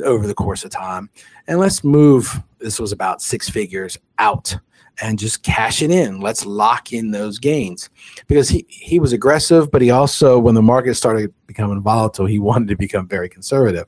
over 0.04 0.26
the 0.26 0.34
course 0.34 0.64
of 0.64 0.70
time. 0.70 1.10
And 1.46 1.58
let's 1.58 1.82
move, 1.82 2.42
this 2.58 2.78
was 2.78 2.92
about 2.92 3.22
six 3.22 3.48
figures 3.48 3.98
out 4.18 4.56
and 5.00 5.18
just 5.18 5.42
cash 5.42 5.80
it 5.80 5.90
in. 5.90 6.20
Let's 6.20 6.44
lock 6.44 6.92
in 6.92 7.10
those 7.10 7.38
gains 7.38 7.88
because 8.26 8.48
he, 8.48 8.66
he 8.68 8.98
was 8.98 9.12
aggressive, 9.12 9.70
but 9.70 9.80
he 9.80 9.90
also, 9.90 10.38
when 10.38 10.54
the 10.54 10.62
market 10.62 10.94
started 10.94 11.32
becoming 11.46 11.80
volatile, 11.80 12.26
he 12.26 12.38
wanted 12.38 12.68
to 12.68 12.76
become 12.76 13.06
very 13.06 13.28
conservative. 13.28 13.86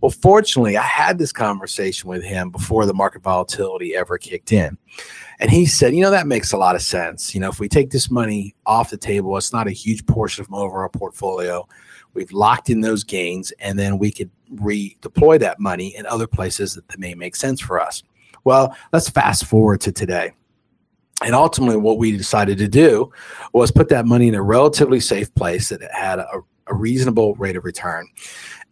Well, 0.00 0.10
fortunately, 0.10 0.76
I 0.76 0.82
had 0.82 1.18
this 1.18 1.32
conversation 1.32 2.08
with 2.08 2.22
him 2.22 2.50
before 2.50 2.86
the 2.86 2.94
market 2.94 3.22
volatility 3.22 3.94
ever 3.94 4.18
kicked 4.18 4.52
in. 4.52 4.78
And 5.40 5.50
he 5.50 5.64
said, 5.64 5.94
you 5.94 6.02
know, 6.02 6.10
that 6.10 6.26
makes 6.26 6.52
a 6.52 6.58
lot 6.58 6.76
of 6.76 6.82
sense. 6.82 7.34
You 7.34 7.40
know, 7.40 7.48
if 7.48 7.58
we 7.58 7.68
take 7.68 7.90
this 7.90 8.10
money 8.10 8.54
off 8.66 8.90
the 8.90 8.98
table, 8.98 9.36
it's 9.38 9.54
not 9.54 9.66
a 9.66 9.72
huge 9.72 10.04
portion 10.06 10.42
of 10.42 10.50
my 10.50 10.58
overall 10.58 10.90
portfolio. 10.90 11.66
We've 12.12 12.30
locked 12.30 12.68
in 12.68 12.82
those 12.82 13.04
gains, 13.04 13.50
and 13.52 13.78
then 13.78 13.98
we 13.98 14.10
could 14.10 14.30
redeploy 14.54 15.40
that 15.40 15.58
money 15.58 15.96
in 15.96 16.04
other 16.06 16.26
places 16.26 16.74
that, 16.74 16.86
that 16.88 16.98
may 16.98 17.14
make 17.14 17.36
sense 17.36 17.58
for 17.58 17.80
us. 17.80 18.02
Well, 18.44 18.76
let's 18.92 19.08
fast 19.08 19.46
forward 19.46 19.80
to 19.82 19.92
today. 19.92 20.32
And 21.22 21.34
ultimately, 21.34 21.76
what 21.76 21.98
we 21.98 22.16
decided 22.16 22.58
to 22.58 22.68
do 22.68 23.10
was 23.52 23.70
put 23.70 23.88
that 23.90 24.06
money 24.06 24.28
in 24.28 24.34
a 24.34 24.42
relatively 24.42 25.00
safe 25.00 25.34
place 25.34 25.68
that 25.70 25.82
had 25.92 26.18
a, 26.18 26.40
a 26.66 26.74
reasonable 26.74 27.34
rate 27.36 27.56
of 27.56 27.64
return. 27.64 28.06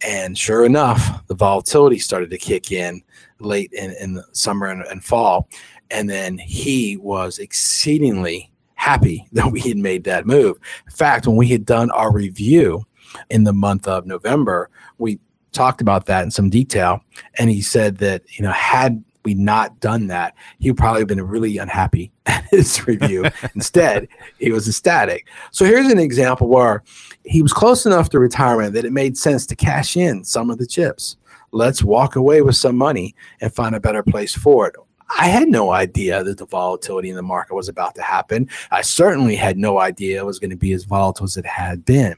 And 0.02 0.36
sure 0.36 0.64
enough, 0.64 1.26
the 1.26 1.34
volatility 1.34 1.98
started 1.98 2.30
to 2.30 2.38
kick 2.38 2.72
in 2.72 3.02
late 3.40 3.72
in, 3.72 3.94
in 4.00 4.14
the 4.14 4.24
summer 4.32 4.66
and, 4.66 4.82
and 4.82 5.04
fall. 5.04 5.48
And 5.90 6.08
then 6.08 6.38
he 6.38 6.96
was 6.96 7.38
exceedingly 7.38 8.50
happy 8.74 9.26
that 9.32 9.50
we 9.52 9.60
had 9.60 9.76
made 9.76 10.04
that 10.04 10.26
move. 10.26 10.58
In 10.86 10.92
fact, 10.92 11.26
when 11.26 11.36
we 11.36 11.48
had 11.48 11.64
done 11.64 11.90
our 11.90 12.12
review 12.12 12.84
in 13.30 13.44
the 13.44 13.52
month 13.52 13.86
of 13.88 14.06
November, 14.06 14.70
we 14.98 15.18
talked 15.52 15.80
about 15.80 16.06
that 16.06 16.24
in 16.24 16.30
some 16.30 16.50
detail. 16.50 17.02
And 17.38 17.50
he 17.50 17.62
said 17.62 17.98
that, 17.98 18.22
you 18.38 18.44
know, 18.44 18.52
had 18.52 19.02
we 19.24 19.34
not 19.34 19.80
done 19.80 20.06
that, 20.06 20.34
he 20.58 20.70
would 20.70 20.78
probably 20.78 21.00
have 21.00 21.08
been 21.08 21.20
really 21.20 21.58
unhappy 21.58 22.10
at 22.26 22.46
his 22.46 22.86
review. 22.86 23.26
Instead, 23.54 24.08
he 24.38 24.52
was 24.52 24.68
ecstatic. 24.68 25.26
So 25.50 25.64
here's 25.64 25.88
an 25.88 25.98
example 25.98 26.48
where 26.48 26.82
he 27.24 27.42
was 27.42 27.52
close 27.52 27.84
enough 27.84 28.08
to 28.10 28.18
retirement 28.18 28.74
that 28.74 28.84
it 28.84 28.92
made 28.92 29.18
sense 29.18 29.44
to 29.46 29.56
cash 29.56 29.96
in 29.96 30.24
some 30.24 30.50
of 30.50 30.58
the 30.58 30.66
chips. 30.66 31.16
Let's 31.50 31.82
walk 31.82 32.16
away 32.16 32.42
with 32.42 32.56
some 32.56 32.76
money 32.76 33.14
and 33.40 33.52
find 33.52 33.74
a 33.74 33.80
better 33.80 34.02
place 34.02 34.34
for 34.34 34.68
it. 34.68 34.76
I 35.16 35.28
had 35.28 35.48
no 35.48 35.72
idea 35.72 36.22
that 36.22 36.38
the 36.38 36.46
volatility 36.46 37.08
in 37.08 37.16
the 37.16 37.22
market 37.22 37.54
was 37.54 37.68
about 37.68 37.94
to 37.94 38.02
happen. 38.02 38.48
I 38.70 38.82
certainly 38.82 39.36
had 39.36 39.56
no 39.56 39.78
idea 39.78 40.18
it 40.18 40.26
was 40.26 40.38
going 40.38 40.50
to 40.50 40.56
be 40.56 40.72
as 40.72 40.84
volatile 40.84 41.24
as 41.24 41.36
it 41.36 41.46
had 41.46 41.84
been. 41.84 42.14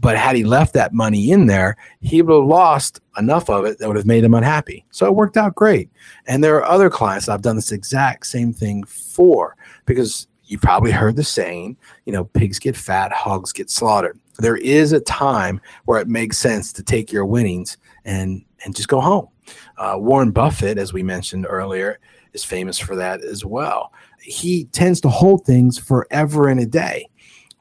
But 0.00 0.16
had 0.16 0.34
he 0.34 0.44
left 0.44 0.72
that 0.74 0.92
money 0.92 1.30
in 1.30 1.46
there, 1.46 1.76
he 2.00 2.22
would 2.22 2.34
have 2.34 2.44
lost 2.44 3.00
enough 3.18 3.48
of 3.50 3.64
it 3.64 3.78
that 3.78 3.86
would 3.86 3.96
have 3.96 4.06
made 4.06 4.24
him 4.24 4.34
unhappy. 4.34 4.84
So 4.90 5.06
it 5.06 5.14
worked 5.14 5.36
out 5.36 5.54
great. 5.54 5.90
And 6.26 6.42
there 6.42 6.56
are 6.56 6.64
other 6.64 6.90
clients 6.90 7.28
I've 7.28 7.42
done 7.42 7.56
this 7.56 7.72
exact 7.72 8.26
same 8.26 8.52
thing 8.52 8.84
for 8.84 9.54
because 9.86 10.26
you 10.44 10.58
probably 10.58 10.90
heard 10.90 11.16
the 11.16 11.24
saying, 11.24 11.76
you 12.04 12.12
know, 12.12 12.24
pigs 12.24 12.58
get 12.58 12.76
fat, 12.76 13.12
hogs 13.12 13.52
get 13.52 13.70
slaughtered. 13.70 14.18
There 14.38 14.56
is 14.56 14.92
a 14.92 15.00
time 15.00 15.60
where 15.84 16.00
it 16.00 16.08
makes 16.08 16.38
sense 16.38 16.72
to 16.72 16.82
take 16.82 17.12
your 17.12 17.26
winnings 17.26 17.76
and 18.04 18.44
and 18.64 18.74
just 18.74 18.88
go 18.88 19.00
home. 19.00 19.28
Uh, 19.76 19.96
Warren 19.98 20.30
Buffett, 20.30 20.78
as 20.78 20.92
we 20.92 21.02
mentioned 21.02 21.46
earlier, 21.48 21.98
is 22.32 22.44
famous 22.44 22.78
for 22.78 22.96
that 22.96 23.22
as 23.22 23.44
well. 23.44 23.92
He 24.20 24.64
tends 24.66 25.00
to 25.02 25.08
hold 25.08 25.44
things 25.44 25.78
forever 25.78 26.48
and 26.48 26.60
a 26.60 26.66
day, 26.66 27.08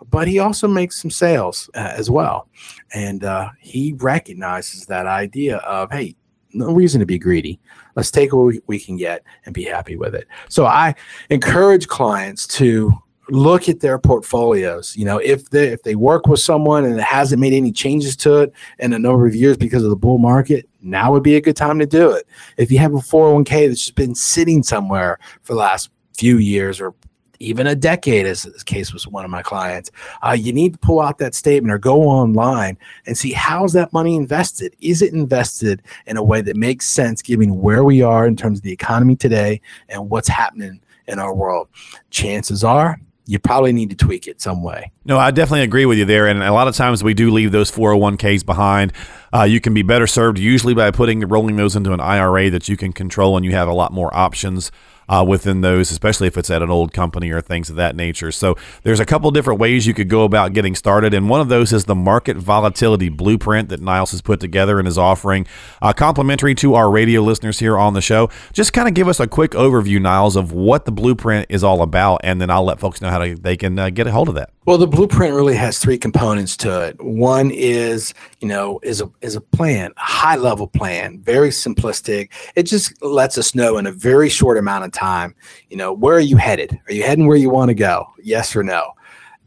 but 0.09 0.27
he 0.27 0.39
also 0.39 0.67
makes 0.67 1.01
some 1.01 1.11
sales 1.11 1.69
uh, 1.75 1.93
as 1.95 2.09
well. 2.09 2.47
And 2.93 3.23
uh, 3.23 3.49
he 3.59 3.93
recognizes 3.93 4.85
that 4.85 5.05
idea 5.07 5.57
of, 5.57 5.91
hey, 5.91 6.15
no 6.53 6.73
reason 6.73 6.99
to 6.99 7.05
be 7.05 7.17
greedy. 7.17 7.59
Let's 7.95 8.11
take 8.11 8.33
what 8.33 8.45
we, 8.45 8.61
we 8.67 8.79
can 8.79 8.97
get 8.97 9.23
and 9.45 9.53
be 9.53 9.63
happy 9.63 9.95
with 9.95 10.13
it. 10.15 10.27
So 10.49 10.65
I 10.65 10.95
encourage 11.29 11.87
clients 11.87 12.45
to 12.47 12.91
look 13.31 13.69
at 13.69 13.79
their 13.79 13.97
portfolios. 13.97 14.95
You 14.95 15.05
know, 15.05 15.17
if 15.17 15.49
they 15.49 15.69
if 15.69 15.83
they 15.83 15.95
work 15.95 16.27
with 16.27 16.39
someone 16.39 16.85
and 16.85 16.99
it 16.99 17.03
hasn't 17.03 17.39
made 17.39 17.53
any 17.53 17.71
changes 17.71 18.15
to 18.17 18.41
it 18.41 18.53
in 18.79 18.93
a 18.93 18.99
number 18.99 19.25
of 19.25 19.35
years 19.35 19.57
because 19.57 19.83
of 19.83 19.89
the 19.89 19.95
bull 19.95 20.17
market, 20.17 20.69
now 20.81 21.11
would 21.11 21.23
be 21.23 21.35
a 21.35 21.41
good 21.41 21.55
time 21.55 21.79
to 21.79 21.85
do 21.85 22.11
it. 22.11 22.27
If 22.57 22.71
you 22.71 22.79
have 22.79 22.93
a 22.93 22.97
401k 22.97 23.67
that's 23.67 23.79
just 23.79 23.95
been 23.95 24.15
sitting 24.15 24.63
somewhere 24.63 25.17
for 25.43 25.53
the 25.53 25.59
last 25.59 25.89
few 26.13 26.37
years 26.37 26.81
or 26.81 26.93
even 27.39 27.65
a 27.65 27.75
decade, 27.75 28.27
as 28.27 28.43
this 28.43 28.61
case 28.61 28.93
was 28.93 29.07
one 29.07 29.25
of 29.25 29.31
my 29.31 29.41
clients, 29.41 29.89
uh, 30.21 30.37
you 30.39 30.53
need 30.53 30.73
to 30.73 30.79
pull 30.79 31.01
out 31.01 31.17
that 31.17 31.33
statement 31.33 31.73
or 31.73 31.79
go 31.79 32.03
online 32.03 32.77
and 33.07 33.17
see 33.17 33.31
how's 33.31 33.73
that 33.73 33.91
money 33.91 34.15
invested. 34.15 34.75
Is 34.79 35.01
it 35.01 35.11
invested 35.13 35.81
in 36.05 36.17
a 36.17 36.23
way 36.23 36.41
that 36.41 36.55
makes 36.55 36.87
sense, 36.87 37.21
given 37.23 37.59
where 37.59 37.83
we 37.83 38.03
are 38.03 38.27
in 38.27 38.35
terms 38.35 38.59
of 38.59 38.63
the 38.63 38.71
economy 38.71 39.15
today 39.15 39.59
and 39.89 40.09
what's 40.09 40.27
happening 40.27 40.81
in 41.07 41.17
our 41.17 41.33
world? 41.33 41.67
Chances 42.11 42.63
are 42.63 42.99
you 43.25 43.39
probably 43.39 43.71
need 43.71 43.89
to 43.89 43.95
tweak 43.95 44.27
it 44.27 44.41
some 44.41 44.63
way. 44.63 44.91
No, 45.05 45.17
I 45.17 45.31
definitely 45.31 45.61
agree 45.61 45.85
with 45.85 45.97
you 45.97 46.05
there. 46.05 46.27
And 46.27 46.43
a 46.43 46.53
lot 46.53 46.67
of 46.67 46.75
times 46.75 47.03
we 47.03 47.13
do 47.13 47.31
leave 47.31 47.51
those 47.51 47.71
401ks 47.71 48.45
behind. 48.45 48.93
Uh, 49.33 49.43
you 49.43 49.61
can 49.61 49.73
be 49.73 49.83
better 49.83 50.07
served 50.07 50.37
usually 50.37 50.73
by 50.73 50.91
putting 50.91 51.21
rolling 51.27 51.55
those 51.55 51.75
into 51.75 51.93
an 51.93 51.99
IRA 51.99 52.49
that 52.49 52.67
you 52.67 52.77
can 52.77 52.91
control 52.93 53.37
and 53.37 53.45
you 53.45 53.51
have 53.51 53.67
a 53.67 53.73
lot 53.73 53.93
more 53.93 54.13
options 54.15 54.71
uh, 55.11 55.23
within 55.27 55.59
those, 55.59 55.91
especially 55.91 56.27
if 56.27 56.37
it's 56.37 56.49
at 56.49 56.61
an 56.61 56.71
old 56.71 56.93
company 56.93 57.29
or 57.31 57.41
things 57.41 57.69
of 57.69 57.75
that 57.75 57.95
nature. 57.95 58.31
So 58.31 58.55
there's 58.83 59.01
a 59.01 59.05
couple 59.05 59.29
different 59.31 59.59
ways 59.59 59.85
you 59.85 59.93
could 59.93 60.07
go 60.07 60.23
about 60.23 60.53
getting 60.53 60.73
started, 60.73 61.13
and 61.13 61.29
one 61.29 61.41
of 61.41 61.49
those 61.49 61.73
is 61.73 61.85
the 61.85 61.95
market 61.95 62.37
volatility 62.37 63.09
blueprint 63.09 63.69
that 63.69 63.81
Niles 63.81 64.11
has 64.11 64.21
put 64.21 64.39
together 64.39 64.79
and 64.79 64.87
is 64.87 64.97
offering 64.97 65.45
uh, 65.81 65.91
complimentary 65.91 66.55
to 66.55 66.75
our 66.75 66.89
radio 66.89 67.21
listeners 67.21 67.59
here 67.59 67.77
on 67.77 67.93
the 67.93 68.01
show. 68.01 68.29
Just 68.53 68.71
kind 68.71 68.87
of 68.87 68.93
give 68.93 69.09
us 69.09 69.19
a 69.19 69.27
quick 69.27 69.51
overview, 69.51 70.01
Niles, 70.01 70.37
of 70.37 70.53
what 70.53 70.85
the 70.85 70.91
blueprint 70.91 71.45
is 71.49 71.63
all 71.63 71.81
about, 71.81 72.21
and 72.23 72.39
then 72.39 72.49
I'll 72.49 72.63
let 72.63 72.79
folks 72.79 73.01
know 73.01 73.09
how 73.09 73.19
to, 73.19 73.35
they 73.35 73.57
can 73.57 73.77
uh, 73.77 73.89
get 73.89 74.07
a 74.07 74.11
hold 74.11 74.29
of 74.29 74.35
that. 74.35 74.51
Well, 74.65 74.77
the 74.77 74.85
blueprint 74.85 75.33
really 75.33 75.55
has 75.55 75.79
three 75.79 75.97
components 75.97 76.55
to 76.57 76.81
it. 76.81 77.03
One 77.03 77.49
is, 77.49 78.13
you 78.41 78.47
know, 78.47 78.79
is 78.83 79.01
a 79.01 79.09
is 79.21 79.35
a 79.35 79.41
plan, 79.41 79.91
a 79.97 80.01
high 80.01 80.35
level 80.35 80.67
plan, 80.67 81.19
very 81.19 81.49
simplistic. 81.49 82.29
It 82.55 82.63
just 82.63 83.01
lets 83.01 83.39
us 83.39 83.55
know 83.55 83.79
in 83.79 83.87
a 83.87 83.91
very 83.91 84.29
short 84.29 84.59
amount 84.59 84.85
of 84.85 84.91
time, 84.91 85.33
you 85.71 85.77
know, 85.77 85.91
where 85.91 86.15
are 86.15 86.19
you 86.19 86.37
headed? 86.37 86.79
Are 86.87 86.93
you 86.93 87.01
heading 87.01 87.25
where 87.25 87.37
you 87.37 87.49
want 87.49 87.69
to 87.69 87.73
go? 87.73 88.05
Yes 88.21 88.55
or 88.55 88.61
no? 88.61 88.91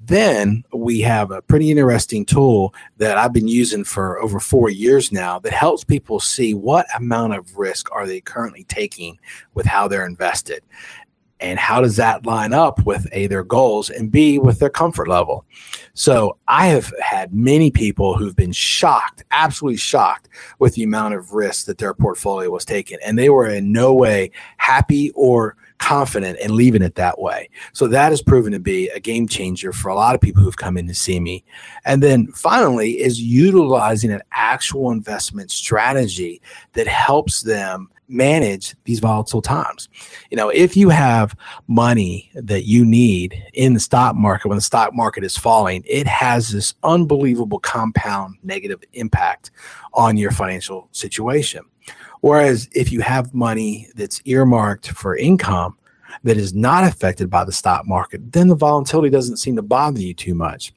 Then 0.07 0.64
we 0.72 1.00
have 1.03 1.31
a 1.31 1.42
pretty 1.42 1.70
interesting 1.70 2.27
tool 2.27 2.74
that 2.98 3.16
I've 3.16 3.33
been 3.33 3.48
using 3.48 3.85
for 3.85 4.20
over 4.20 4.40
four 4.40 4.68
years 4.68 5.12
now 5.12 5.38
that 5.38 5.53
helps 5.53 5.85
people 5.85 6.18
see 6.18 6.55
what 6.55 6.87
amount 6.96 7.35
of 7.35 7.57
risk 7.57 7.90
are 7.92 8.07
they 8.07 8.20
currently 8.20 8.64
taking 8.64 9.18
with 9.55 9.64
how 9.64 9.87
they're 9.87 10.07
invested 10.07 10.62
and 11.40 11.59
how 11.59 11.81
does 11.81 11.97
that 11.97 12.25
line 12.27 12.53
up 12.53 12.85
with 12.87 13.07
a 13.12 13.27
their 13.27 13.44
goals 13.44 13.90
and 13.90 14.11
b 14.11 14.38
with 14.38 14.59
their 14.59 14.70
comfort 14.70 15.09
level? 15.09 15.44
So 15.94 16.38
i 16.49 16.66
have 16.66 16.92
had 17.01 17.35
many 17.35 17.70
people 17.70 18.16
who've 18.16 18.37
been 18.37 18.53
shocked 18.53 19.25
absolutely 19.31 19.77
shocked 19.77 20.29
with 20.59 20.75
the 20.75 20.83
amount 20.83 21.14
of 21.14 21.33
risk 21.33 21.66
that 21.66 21.79
their 21.79 21.94
portfolio 21.94 22.51
was 22.51 22.64
taking. 22.64 22.99
And 23.05 23.18
they 23.18 23.29
were 23.29 23.47
in 23.47 23.73
no 23.73 23.92
way 23.92 24.31
happy 24.57 25.11
or 25.14 25.57
confident 25.79 26.38
in 26.38 26.57
leaving 26.57 26.83
it 26.83 26.94
that 26.94 27.18
way. 27.18 27.51
So 27.73 27.87
that 27.88 28.11
has 28.11 28.23
proven 28.23 28.53
to 28.53 28.61
be 28.61 28.88
a 28.90 29.01
game 29.01 29.29
changer 29.29 29.73
for 29.73 29.88
a 29.88 29.94
lot 29.94 30.14
of 30.14 30.20
people 30.20 30.42
who've 30.42 30.57
come 30.57 30.79
in 30.79 30.87
to 30.87 30.94
see 30.94 31.20
me. 31.20 31.44
And 31.85 32.03
then 32.03 32.29
finally 32.29 33.01
is 33.01 33.20
utilizing 33.20 34.11
an 34.11 34.23
actual 34.33 34.92
investment 34.92 35.51
strategy 35.51 36.40
that 36.73 36.87
helps 36.87 37.42
them 37.42 37.90
manage 38.09 38.75
these 38.85 39.01
volatile 39.01 39.43
times. 39.43 39.88
You 40.31 40.37
know, 40.37 40.49
if 40.49 40.77
you 40.77 40.88
have 40.90 41.37
money 41.67 42.31
that 42.35 42.64
you 42.64 42.85
need 42.85 43.43
in 43.55 43.75
the 43.75 43.81
stock 43.81 44.14
market 44.14 44.49
when 44.49 44.59
the 44.59 44.62
stock 44.62 44.95
market 44.95 45.25
is 45.25 45.37
falling, 45.37 45.83
it 45.87 46.07
has 46.07 46.51
this 46.51 46.75
unbelievable 46.83 47.59
compound 47.59 48.37
negative 48.43 48.83
impact 48.93 49.51
on 49.93 50.17
your 50.17 50.31
financial 50.31 50.88
situation. 50.93 51.64
Whereas 52.21 52.69
if 52.73 52.90
you 52.90 53.01
have 53.01 53.35
money 53.35 53.88
that's 53.97 54.21
earmarked 54.25 54.88
for 54.88 55.17
income 55.17 55.77
that 56.23 56.37
is 56.37 56.55
not 56.55 56.85
affected 56.85 57.29
by 57.29 57.45
the 57.45 57.53
stock 57.53 57.87
market, 57.87 58.33
then 58.33 58.49
the 58.49 58.55
volatility 58.55 59.11
doesn't 59.11 59.37
seem 59.37 59.57
to 59.57 59.62
bother 59.62 60.01
you 60.01 60.14
too 60.14 60.35
much. 60.35 60.73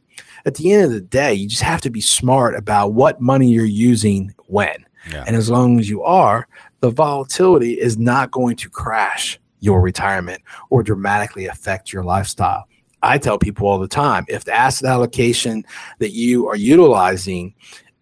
At 0.45 0.55
the 0.55 0.73
end 0.73 0.85
of 0.85 0.91
the 0.91 1.01
day, 1.01 1.33
you 1.33 1.47
just 1.47 1.61
have 1.61 1.81
to 1.81 1.89
be 1.89 2.01
smart 2.01 2.55
about 2.55 2.93
what 2.93 3.21
money 3.21 3.49
you're 3.49 3.65
using 3.65 4.33
when. 4.47 4.85
Yeah. 5.11 5.23
And 5.25 5.35
as 5.35 5.49
long 5.49 5.79
as 5.79 5.89
you 5.89 6.03
are, 6.03 6.47
the 6.79 6.91
volatility 6.91 7.73
is 7.73 7.97
not 7.97 8.31
going 8.31 8.55
to 8.57 8.69
crash 8.69 9.39
your 9.59 9.81
retirement 9.81 10.41
or 10.69 10.83
dramatically 10.83 11.47
affect 11.47 11.91
your 11.91 12.03
lifestyle. 12.03 12.67
I 13.01 13.17
tell 13.17 13.37
people 13.37 13.67
all 13.67 13.79
the 13.79 13.87
time 13.87 14.25
if 14.27 14.43
the 14.43 14.53
asset 14.53 14.89
allocation 14.89 15.63
that 15.99 16.11
you 16.11 16.47
are 16.47 16.55
utilizing 16.55 17.53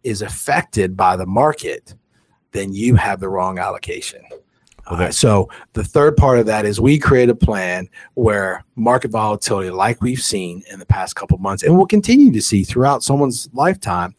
is 0.03 0.21
affected 0.21 0.95
by 0.95 1.15
the 1.15 1.25
market, 1.25 1.95
then 2.51 2.73
you 2.73 2.95
have 2.95 3.19
the 3.19 3.29
wrong 3.29 3.59
allocation. 3.59 4.21
Okay. 4.91 5.05
Uh, 5.07 5.11
so 5.11 5.49
the 5.73 5.83
third 5.83 6.15
part 6.15 6.37
of 6.37 6.45
that 6.45 6.63
is 6.65 6.79
we 6.79 6.99
create 6.99 7.29
a 7.29 7.35
plan 7.35 7.89
where 8.13 8.63
market 8.75 9.09
volatility, 9.09 9.71
like 9.71 10.01
we've 10.01 10.21
seen 10.21 10.63
in 10.71 10.77
the 10.77 10.85
past 10.85 11.15
couple 11.15 11.37
months, 11.39 11.63
and 11.63 11.75
we'll 11.75 11.87
continue 11.87 12.31
to 12.31 12.41
see 12.41 12.63
throughout 12.63 13.03
someone's 13.03 13.49
lifetime, 13.53 14.13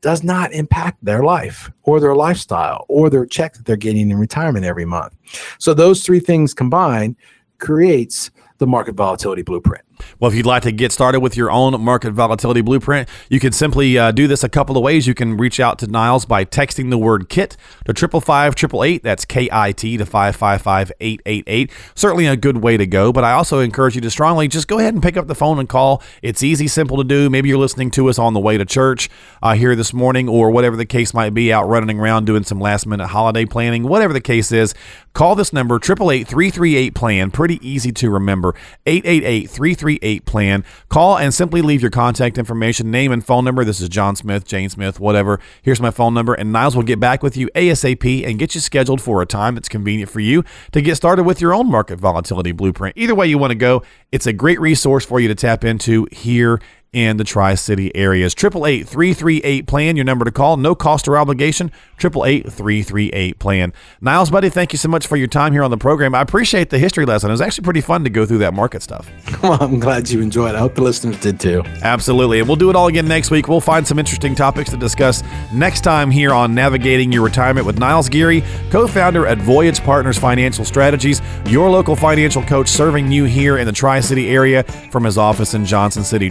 does 0.00 0.22
not 0.22 0.52
impact 0.52 1.04
their 1.04 1.22
life 1.22 1.70
or 1.82 2.00
their 2.00 2.14
lifestyle 2.14 2.86
or 2.88 3.10
their 3.10 3.26
check 3.26 3.54
that 3.54 3.66
they're 3.66 3.76
getting 3.76 4.10
in 4.10 4.18
retirement 4.18 4.64
every 4.64 4.84
month. 4.84 5.14
So 5.58 5.74
those 5.74 6.02
three 6.02 6.20
things 6.20 6.54
combined 6.54 7.16
creates 7.58 8.30
the 8.58 8.66
market 8.66 8.94
volatility 8.94 9.42
blueprint. 9.42 9.84
Well, 10.18 10.30
if 10.30 10.36
you'd 10.36 10.46
like 10.46 10.62
to 10.62 10.72
get 10.72 10.92
started 10.92 11.20
with 11.20 11.36
your 11.36 11.50
own 11.50 11.80
market 11.80 12.12
volatility 12.12 12.60
blueprint, 12.60 13.08
you 13.28 13.40
can 13.40 13.52
simply 13.52 13.98
uh, 13.98 14.10
do 14.10 14.26
this 14.26 14.44
a 14.44 14.48
couple 14.48 14.76
of 14.76 14.82
ways. 14.82 15.06
You 15.06 15.14
can 15.14 15.36
reach 15.36 15.60
out 15.60 15.78
to 15.80 15.86
Niles 15.86 16.24
by 16.24 16.44
texting 16.44 16.90
the 16.90 16.98
word 16.98 17.28
KIT 17.28 17.56
to 17.86 17.92
triple 17.92 18.20
five 18.20 18.54
triple 18.54 18.84
eight. 18.84 19.02
That's 19.02 19.24
K 19.24 19.48
I 19.50 19.72
T 19.72 19.96
to 19.96 20.06
555 20.06 20.92
888. 21.00 21.70
Certainly 21.94 22.26
a 22.26 22.36
good 22.36 22.58
way 22.58 22.76
to 22.76 22.86
go, 22.86 23.12
but 23.12 23.24
I 23.24 23.32
also 23.32 23.60
encourage 23.60 23.94
you 23.94 24.00
to 24.02 24.10
strongly 24.10 24.48
just 24.48 24.68
go 24.68 24.78
ahead 24.78 24.94
and 24.94 25.02
pick 25.02 25.16
up 25.16 25.26
the 25.26 25.34
phone 25.34 25.58
and 25.58 25.68
call. 25.68 26.02
It's 26.22 26.42
easy, 26.42 26.68
simple 26.68 26.96
to 26.98 27.04
do. 27.04 27.30
Maybe 27.30 27.48
you're 27.48 27.58
listening 27.58 27.90
to 27.92 28.08
us 28.08 28.18
on 28.18 28.34
the 28.34 28.40
way 28.40 28.58
to 28.58 28.64
church 28.64 29.10
uh, 29.42 29.54
here 29.54 29.74
this 29.74 29.92
morning 29.92 30.28
or 30.28 30.50
whatever 30.50 30.76
the 30.76 30.86
case 30.86 31.14
might 31.14 31.34
be, 31.34 31.52
out 31.52 31.68
running 31.68 31.98
around 31.98 32.26
doing 32.26 32.44
some 32.44 32.60
last 32.60 32.86
minute 32.86 33.08
holiday 33.08 33.44
planning, 33.44 33.84
whatever 33.84 34.12
the 34.12 34.20
case 34.20 34.52
is. 34.52 34.74
Call 35.12 35.34
this 35.34 35.52
number, 35.52 35.78
triple 35.78 36.10
eight 36.10 36.28
three 36.28 36.50
three 36.50 36.76
eight 36.76 36.94
PLAN. 36.94 37.30
Pretty 37.32 37.58
easy 37.66 37.92
to 37.92 38.10
remember. 38.10 38.54
888 38.86 39.50
create 39.98 40.24
plan. 40.24 40.64
Call 40.88 41.18
and 41.18 41.34
simply 41.34 41.62
leave 41.62 41.82
your 41.82 41.90
contact 41.90 42.38
information, 42.38 42.90
name, 42.90 43.10
and 43.10 43.24
phone 43.24 43.44
number. 43.44 43.64
This 43.64 43.80
is 43.80 43.88
John 43.88 44.14
Smith, 44.14 44.46
Jane 44.46 44.68
Smith, 44.68 45.00
whatever. 45.00 45.40
Here's 45.62 45.80
my 45.80 45.90
phone 45.90 46.14
number, 46.14 46.34
and 46.34 46.52
Niles 46.52 46.76
will 46.76 46.82
get 46.82 47.00
back 47.00 47.22
with 47.22 47.36
you 47.36 47.48
ASAP 47.54 48.26
and 48.26 48.38
get 48.38 48.54
you 48.54 48.60
scheduled 48.60 49.00
for 49.00 49.20
a 49.22 49.26
time 49.26 49.54
that's 49.54 49.68
convenient 49.68 50.10
for 50.10 50.20
you 50.20 50.44
to 50.72 50.82
get 50.82 50.96
started 50.96 51.24
with 51.24 51.40
your 51.40 51.52
own 51.52 51.68
market 51.68 51.98
volatility 51.98 52.52
blueprint. 52.52 52.96
Either 52.96 53.14
way 53.14 53.26
you 53.26 53.38
want 53.38 53.50
to 53.50 53.56
go, 53.56 53.82
it's 54.12 54.26
a 54.26 54.32
great 54.32 54.60
resource 54.60 55.04
for 55.04 55.18
you 55.18 55.28
to 55.28 55.34
tap 55.34 55.64
into 55.64 56.06
here 56.12 56.60
in 56.92 57.16
the 57.18 57.24
Tri 57.24 57.54
City 57.54 57.94
areas. 57.94 58.34
888 58.34 58.88
338 58.88 59.66
plan, 59.66 59.96
your 59.96 60.04
number 60.04 60.24
to 60.24 60.32
call. 60.32 60.56
No 60.56 60.74
cost 60.74 61.06
or 61.06 61.16
obligation. 61.16 61.70
888 61.98 62.52
338 62.52 63.38
plan. 63.38 63.72
Niles, 64.00 64.30
buddy, 64.30 64.48
thank 64.48 64.72
you 64.72 64.78
so 64.78 64.88
much 64.88 65.06
for 65.06 65.16
your 65.16 65.26
time 65.28 65.52
here 65.52 65.62
on 65.62 65.70
the 65.70 65.76
program. 65.76 66.14
I 66.14 66.22
appreciate 66.22 66.70
the 66.70 66.78
history 66.78 67.04
lesson. 67.04 67.30
It 67.30 67.32
was 67.32 67.40
actually 67.40 67.64
pretty 67.64 67.80
fun 67.80 68.04
to 68.04 68.10
go 68.10 68.26
through 68.26 68.38
that 68.38 68.54
market 68.54 68.82
stuff. 68.82 69.08
Well, 69.40 69.56
I'm 69.58 69.80
glad 69.80 70.10
you 70.10 70.20
enjoyed 70.20 70.50
it. 70.54 70.56
I 70.56 70.58
hope 70.58 70.74
the 70.74 70.82
listeners 70.82 71.18
did 71.18 71.40
too. 71.40 71.62
Absolutely. 71.82 72.40
And 72.40 72.46
we'll 72.46 72.56
do 72.58 72.68
it 72.68 72.76
all 72.76 72.88
again 72.88 73.08
next 73.08 73.30
week. 73.30 73.48
We'll 73.48 73.58
find 73.62 73.86
some 73.86 73.98
interesting 73.98 74.34
topics 74.34 74.68
to 74.68 74.76
discuss 74.76 75.22
next 75.50 75.80
time 75.80 76.10
here 76.10 76.34
on 76.34 76.54
Navigating 76.54 77.10
Your 77.10 77.24
Retirement 77.24 77.66
with 77.66 77.78
Niles 77.78 78.10
Geary, 78.10 78.42
co 78.70 78.86
founder 78.86 79.26
at 79.26 79.38
Voyage 79.38 79.80
Partners 79.80 80.18
Financial 80.18 80.66
Strategies, 80.66 81.22
your 81.46 81.70
local 81.70 81.96
financial 81.96 82.42
coach 82.42 82.68
serving 82.68 83.10
you 83.10 83.24
here 83.24 83.56
in 83.56 83.64
the 83.66 83.72
Tri 83.72 84.00
City 84.00 84.28
area 84.28 84.62
from 84.90 85.04
his 85.04 85.16
office 85.16 85.54
in 85.54 85.64
Johnson 85.64 86.04
City. 86.04 86.28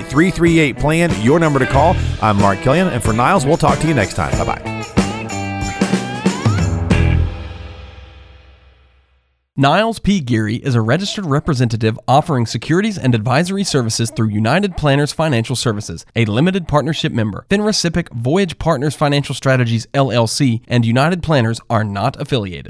888 0.00 0.10
338 0.10 0.78
Plan, 0.78 1.22
your 1.22 1.38
number 1.38 1.58
to 1.58 1.66
call. 1.66 1.94
I'm 2.22 2.36
Mark 2.38 2.60
Killian. 2.60 2.88
And 2.88 3.02
for 3.02 3.12
Niles, 3.12 3.44
we'll 3.44 3.56
talk 3.56 3.78
to 3.80 3.88
you 3.88 3.94
next 3.94 4.14
time. 4.14 4.32
Bye 4.38 4.56
bye. 4.56 4.80
Niles 9.56 9.98
P. 9.98 10.20
Geary 10.20 10.56
is 10.56 10.74
a 10.74 10.80
registered 10.80 11.26
representative 11.26 12.00
offering 12.08 12.46
securities 12.46 12.96
and 12.96 13.14
advisory 13.14 13.62
services 13.62 14.10
through 14.10 14.28
United 14.28 14.74
Planners 14.78 15.12
Financial 15.12 15.54
Services, 15.54 16.06
a 16.16 16.24
limited 16.24 16.66
partnership 16.66 17.12
member. 17.12 17.44
FINRA 17.50 17.74
SIPC, 17.74 18.10
Voyage 18.14 18.58
Partners 18.58 18.94
Financial 18.94 19.34
Strategies 19.34 19.86
LLC, 19.88 20.62
and 20.66 20.86
United 20.86 21.22
Planners 21.22 21.60
are 21.68 21.84
not 21.84 22.18
affiliated. 22.18 22.68